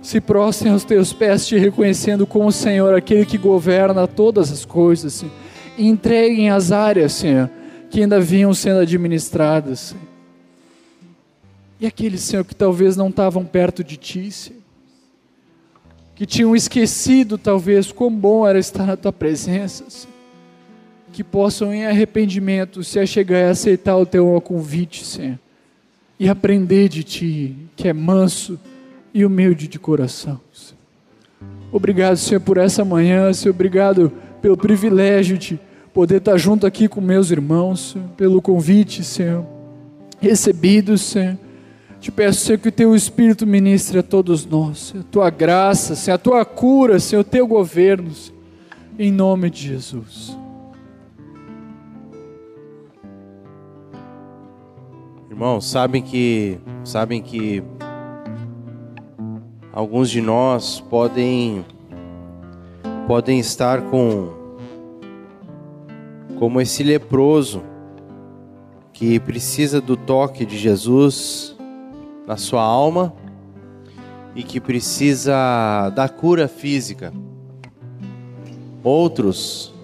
se 0.00 0.20
prostrem 0.20 0.72
aos 0.72 0.84
teus 0.84 1.12
pés, 1.12 1.46
te 1.46 1.56
reconhecendo 1.58 2.26
como 2.26 2.50
Senhor, 2.50 2.94
aquele 2.94 3.24
que 3.24 3.38
governa 3.38 4.06
todas 4.06 4.50
as 4.50 4.64
coisas, 4.64 5.12
Senhor 5.14 5.42
e 5.76 5.86
entreguem 5.86 6.50
as 6.50 6.72
áreas, 6.72 7.12
Senhor, 7.12 7.50
que 7.90 8.00
ainda 8.00 8.20
vinham 8.20 8.52
sendo 8.54 8.80
administradas. 8.80 9.80
Senhor. 9.80 10.11
E 11.82 11.86
aqueles, 11.86 12.20
Senhor, 12.20 12.44
que 12.44 12.54
talvez 12.54 12.96
não 12.96 13.08
estavam 13.08 13.44
perto 13.44 13.82
de 13.82 13.96
Ti, 13.96 14.30
Senhor, 14.30 14.60
que 16.14 16.24
tinham 16.24 16.54
esquecido, 16.54 17.36
talvez, 17.36 17.90
quão 17.90 18.08
bom 18.08 18.46
era 18.46 18.56
estar 18.56 18.86
na 18.86 18.96
Tua 18.96 19.12
presença, 19.12 19.90
Senhor, 19.90 20.14
que 21.12 21.24
possam, 21.24 21.74
em 21.74 21.84
arrependimento, 21.84 22.84
se 22.84 23.00
achegar 23.00 23.40
e 23.40 23.50
aceitar 23.50 23.96
o 23.96 24.06
Teu 24.06 24.40
convite, 24.40 25.04
Senhor, 25.04 25.40
e 26.20 26.28
aprender 26.28 26.88
de 26.88 27.02
Ti, 27.02 27.56
que 27.74 27.88
é 27.88 27.92
manso 27.92 28.60
e 29.12 29.24
humilde 29.24 29.66
de 29.66 29.80
coração. 29.80 30.40
Senhor. 30.52 30.78
Obrigado, 31.72 32.16
Senhor, 32.16 32.40
por 32.42 32.58
essa 32.58 32.84
manhã, 32.84 33.32
Senhor, 33.32 33.52
obrigado 33.52 34.12
pelo 34.40 34.56
privilégio 34.56 35.36
de 35.36 35.58
poder 35.92 36.18
estar 36.18 36.36
junto 36.36 36.64
aqui 36.64 36.86
com 36.86 37.00
meus 37.00 37.32
irmãos, 37.32 37.90
Senhor, 37.90 38.08
pelo 38.10 38.40
convite, 38.40 39.02
Senhor, 39.02 39.44
recebido, 40.20 40.96
Senhor 40.96 41.36
te 42.02 42.10
peço, 42.10 42.40
Senhor, 42.40 42.58
que 42.58 42.68
o 42.68 42.72
teu 42.72 42.96
Espírito 42.96 43.46
ministre 43.46 44.00
a 44.00 44.02
todos 44.02 44.44
nós, 44.44 44.92
a 44.98 45.04
tua 45.04 45.30
graça, 45.30 45.94
Senhor, 45.94 46.16
a 46.16 46.18
tua 46.18 46.44
cura, 46.44 46.98
Senhor, 46.98 47.20
o 47.20 47.24
teu 47.24 47.46
governo, 47.46 48.12
Senhor, 48.12 48.36
em 48.98 49.12
nome 49.12 49.48
de 49.48 49.68
Jesus. 49.68 50.36
Irmãos, 55.30 55.70
sabem 55.70 56.02
que 56.02 56.58
sabem 56.84 57.22
que 57.22 57.62
alguns 59.72 60.10
de 60.10 60.20
nós 60.20 60.80
podem 60.80 61.64
podem 63.06 63.38
estar 63.38 63.80
com 63.80 64.28
como 66.36 66.60
esse 66.60 66.82
leproso 66.82 67.62
que 68.92 69.20
precisa 69.20 69.80
do 69.80 69.96
toque 69.96 70.44
de 70.44 70.58
Jesus 70.58 71.51
na 72.32 72.36
sua 72.38 72.62
alma 72.62 73.12
e 74.34 74.42
que 74.42 74.58
precisa 74.58 75.90
da 75.94 76.08
cura 76.08 76.48
física. 76.48 77.12
Outros 78.82 79.74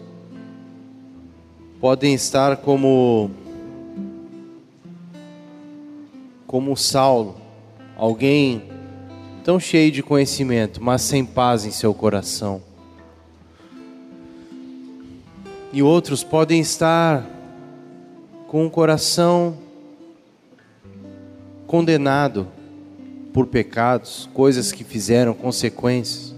podem 1.78 2.14
estar 2.14 2.56
como 2.56 3.30
como 6.46 6.74
Saulo, 6.74 7.36
alguém 7.94 8.62
tão 9.44 9.60
cheio 9.60 9.92
de 9.92 10.02
conhecimento, 10.02 10.82
mas 10.82 11.02
sem 11.02 11.26
paz 11.26 11.66
em 11.66 11.70
seu 11.70 11.92
coração. 11.92 12.62
E 15.70 15.82
outros 15.82 16.24
podem 16.24 16.60
estar 16.60 17.26
com 18.46 18.64
o 18.64 18.70
coração 18.70 19.67
condenado 21.68 22.48
por 23.30 23.46
pecados, 23.46 24.28
coisas 24.32 24.72
que 24.72 24.82
fizeram, 24.82 25.34
consequências. 25.34 26.34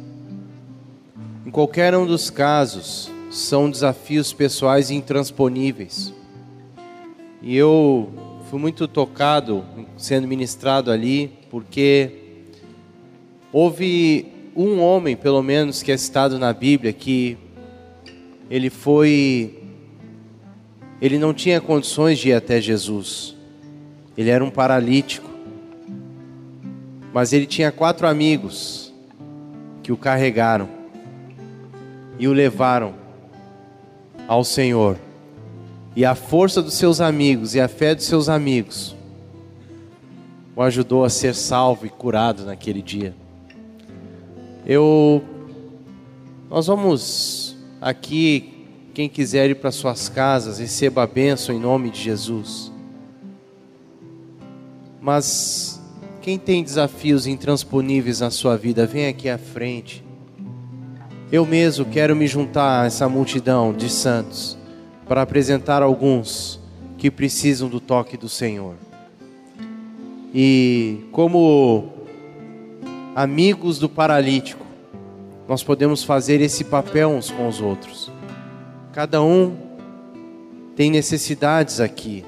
Em 1.46 1.50
qualquer 1.50 1.96
um 1.96 2.04
dos 2.04 2.28
casos, 2.28 3.08
são 3.30 3.70
desafios 3.70 4.32
pessoais 4.32 4.90
intransponíveis. 4.90 6.12
E 7.40 7.56
eu 7.56 8.10
fui 8.50 8.58
muito 8.58 8.88
tocado 8.88 9.64
sendo 9.96 10.26
ministrado 10.26 10.90
ali, 10.90 11.32
porque 11.48 12.10
houve 13.52 14.26
um 14.56 14.80
homem, 14.80 15.16
pelo 15.16 15.42
menos, 15.44 15.80
que 15.80 15.92
é 15.92 15.96
citado 15.96 16.40
na 16.40 16.52
Bíblia, 16.52 16.92
que 16.92 17.38
ele 18.50 18.68
foi. 18.68 19.62
Ele 21.00 21.18
não 21.18 21.32
tinha 21.32 21.60
condições 21.60 22.18
de 22.18 22.30
ir 22.30 22.34
até 22.34 22.60
Jesus. 22.60 23.39
Ele 24.20 24.28
era 24.28 24.44
um 24.44 24.50
paralítico. 24.50 25.30
Mas 27.10 27.32
ele 27.32 27.46
tinha 27.46 27.72
quatro 27.72 28.06
amigos 28.06 28.92
que 29.82 29.90
o 29.90 29.96
carregaram 29.96 30.68
e 32.18 32.28
o 32.28 32.32
levaram 32.34 32.92
ao 34.28 34.44
Senhor. 34.44 34.98
E 35.96 36.04
a 36.04 36.14
força 36.14 36.60
dos 36.60 36.74
seus 36.74 37.00
amigos 37.00 37.54
e 37.54 37.60
a 37.62 37.66
fé 37.66 37.94
dos 37.94 38.04
seus 38.04 38.28
amigos 38.28 38.94
o 40.54 40.60
ajudou 40.60 41.02
a 41.02 41.08
ser 41.08 41.34
salvo 41.34 41.86
e 41.86 41.88
curado 41.88 42.44
naquele 42.44 42.82
dia. 42.82 43.14
Eu 44.66 45.24
nós 46.50 46.66
vamos 46.66 47.56
aqui, 47.80 48.66
quem 48.92 49.08
quiser 49.08 49.48
ir 49.48 49.54
para 49.54 49.72
suas 49.72 50.10
casas, 50.10 50.58
receba 50.58 51.04
a 51.04 51.06
bênção 51.06 51.54
em 51.54 51.58
nome 51.58 51.88
de 51.88 52.02
Jesus. 52.02 52.70
Mas 55.00 55.80
quem 56.20 56.38
tem 56.38 56.62
desafios 56.62 57.26
intransponíveis 57.26 58.20
na 58.20 58.30
sua 58.30 58.56
vida, 58.56 58.86
vem 58.86 59.06
aqui 59.06 59.28
à 59.28 59.38
frente. 59.38 60.04
Eu 61.32 61.46
mesmo 61.46 61.84
quero 61.86 62.14
me 62.14 62.26
juntar 62.26 62.82
a 62.82 62.86
essa 62.86 63.08
multidão 63.08 63.72
de 63.72 63.88
santos 63.88 64.58
para 65.08 65.22
apresentar 65.22 65.82
alguns 65.82 66.60
que 66.98 67.10
precisam 67.10 67.68
do 67.68 67.80
toque 67.80 68.16
do 68.16 68.28
Senhor. 68.28 68.74
E 70.34 71.04
como 71.10 71.88
amigos 73.16 73.78
do 73.78 73.88
paralítico, 73.88 74.64
nós 75.48 75.64
podemos 75.64 76.04
fazer 76.04 76.40
esse 76.40 76.64
papel 76.64 77.08
uns 77.08 77.30
com 77.30 77.48
os 77.48 77.60
outros. 77.60 78.10
Cada 78.92 79.22
um 79.22 79.56
tem 80.76 80.90
necessidades 80.90 81.80
aqui. 81.80 82.24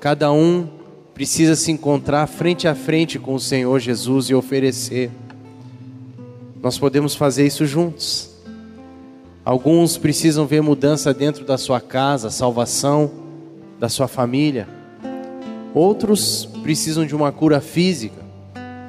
Cada 0.00 0.32
um 0.32 0.68
precisa 1.14 1.54
se 1.54 1.70
encontrar 1.70 2.26
frente 2.26 2.66
a 2.66 2.74
frente 2.74 3.18
com 3.18 3.34
o 3.34 3.40
Senhor 3.40 3.78
Jesus 3.78 4.28
e 4.28 4.34
oferecer. 4.34 5.10
Nós 6.60 6.76
podemos 6.76 7.14
fazer 7.14 7.46
isso 7.46 7.64
juntos. 7.64 8.30
Alguns 9.44 9.96
precisam 9.96 10.46
ver 10.46 10.60
mudança 10.60 11.14
dentro 11.14 11.44
da 11.44 11.56
sua 11.56 11.80
casa, 11.80 12.30
salvação 12.30 13.10
da 13.78 13.88
sua 13.88 14.08
família. 14.08 14.66
Outros 15.72 16.46
precisam 16.62 17.06
de 17.06 17.14
uma 17.14 17.30
cura 17.30 17.60
física 17.60 18.24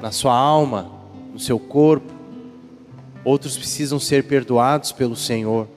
na 0.00 0.10
sua 0.10 0.34
alma, 0.34 0.90
no 1.32 1.38
seu 1.38 1.58
corpo. 1.58 2.12
Outros 3.24 3.56
precisam 3.56 4.00
ser 4.00 4.24
perdoados 4.24 4.90
pelo 4.90 5.14
Senhor. 5.14 5.68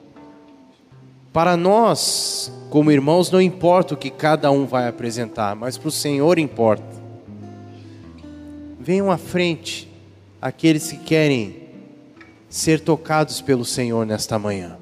Para 1.32 1.56
nós, 1.56 2.52
como 2.70 2.90
irmãos, 2.90 3.30
não 3.30 3.40
importa 3.40 3.94
o 3.94 3.96
que 3.96 4.10
cada 4.10 4.50
um 4.50 4.66
vai 4.66 4.88
apresentar, 4.88 5.54
mas 5.54 5.78
para 5.78 5.88
o 5.88 5.92
Senhor 5.92 6.40
importa. 6.40 7.00
Venham 8.80 9.12
à 9.12 9.16
frente 9.16 9.88
aqueles 10.42 10.90
que 10.90 10.96
querem 10.96 11.68
ser 12.48 12.80
tocados 12.80 13.40
pelo 13.40 13.64
Senhor 13.64 14.04
nesta 14.04 14.40
manhã 14.40 14.76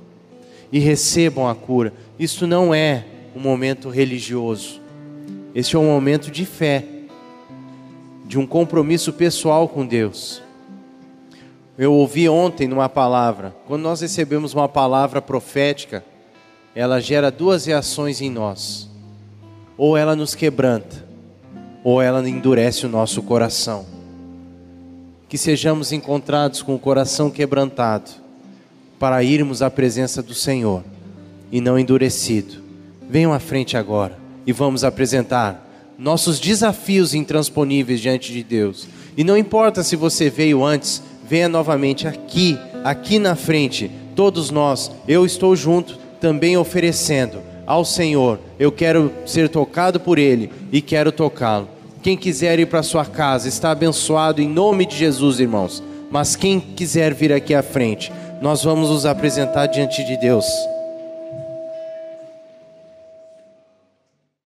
e 0.72 0.78
recebam 0.78 1.46
a 1.46 1.54
cura. 1.54 1.92
Isto 2.18 2.46
não 2.46 2.74
é 2.74 3.04
um 3.36 3.40
momento 3.40 3.90
religioso, 3.90 4.80
este 5.54 5.76
é 5.76 5.78
um 5.78 5.86
momento 5.86 6.30
de 6.30 6.46
fé, 6.46 6.82
de 8.24 8.38
um 8.38 8.46
compromisso 8.46 9.12
pessoal 9.12 9.68
com 9.68 9.86
Deus. 9.86 10.42
Eu 11.76 11.92
ouvi 11.92 12.26
ontem 12.26 12.66
numa 12.66 12.88
palavra, 12.88 13.54
quando 13.66 13.82
nós 13.82 14.00
recebemos 14.00 14.54
uma 14.54 14.68
palavra 14.68 15.20
profética, 15.20 16.02
ela 16.78 17.00
gera 17.00 17.28
duas 17.28 17.66
reações 17.66 18.20
em 18.20 18.30
nós: 18.30 18.88
ou 19.76 19.96
ela 19.96 20.14
nos 20.14 20.36
quebranta, 20.36 21.04
ou 21.82 22.00
ela 22.00 22.26
endurece 22.28 22.86
o 22.86 22.88
nosso 22.88 23.20
coração. 23.20 23.84
Que 25.28 25.36
sejamos 25.36 25.90
encontrados 25.90 26.62
com 26.62 26.76
o 26.76 26.78
coração 26.78 27.32
quebrantado, 27.32 28.12
para 28.96 29.24
irmos 29.24 29.60
à 29.60 29.68
presença 29.68 30.22
do 30.22 30.34
Senhor 30.34 30.84
e 31.50 31.60
não 31.60 31.76
endurecido. 31.76 32.62
Venham 33.10 33.32
à 33.32 33.40
frente 33.40 33.76
agora 33.76 34.16
e 34.46 34.52
vamos 34.52 34.84
apresentar 34.84 35.68
nossos 35.98 36.38
desafios 36.38 37.12
intransponíveis 37.12 38.00
diante 38.00 38.32
de 38.32 38.44
Deus. 38.44 38.86
E 39.16 39.24
não 39.24 39.36
importa 39.36 39.82
se 39.82 39.96
você 39.96 40.30
veio 40.30 40.64
antes, 40.64 41.02
venha 41.28 41.48
novamente 41.48 42.06
aqui, 42.06 42.56
aqui 42.84 43.18
na 43.18 43.34
frente. 43.34 43.90
Todos 44.14 44.52
nós, 44.52 44.92
eu 45.08 45.26
estou 45.26 45.56
junto 45.56 46.06
também 46.20 46.56
oferecendo 46.56 47.40
ao 47.66 47.84
Senhor, 47.84 48.38
eu 48.58 48.72
quero 48.72 49.12
ser 49.26 49.48
tocado 49.48 50.00
por 50.00 50.18
Ele 50.18 50.50
e 50.72 50.80
quero 50.80 51.12
tocá-lo. 51.12 51.68
Quem 52.02 52.16
quiser 52.16 52.58
ir 52.58 52.66
para 52.66 52.82
sua 52.82 53.04
casa 53.04 53.48
está 53.48 53.70
abençoado 53.70 54.40
em 54.40 54.48
nome 54.48 54.86
de 54.86 54.96
Jesus, 54.96 55.40
irmãos. 55.40 55.82
Mas 56.10 56.34
quem 56.34 56.58
quiser 56.60 57.12
vir 57.12 57.32
aqui 57.32 57.54
à 57.54 57.62
frente, 57.62 58.10
nós 58.40 58.64
vamos 58.64 58.88
nos 58.88 59.04
apresentar 59.04 59.66
diante 59.66 60.02
de 60.04 60.16
Deus. 60.16 60.46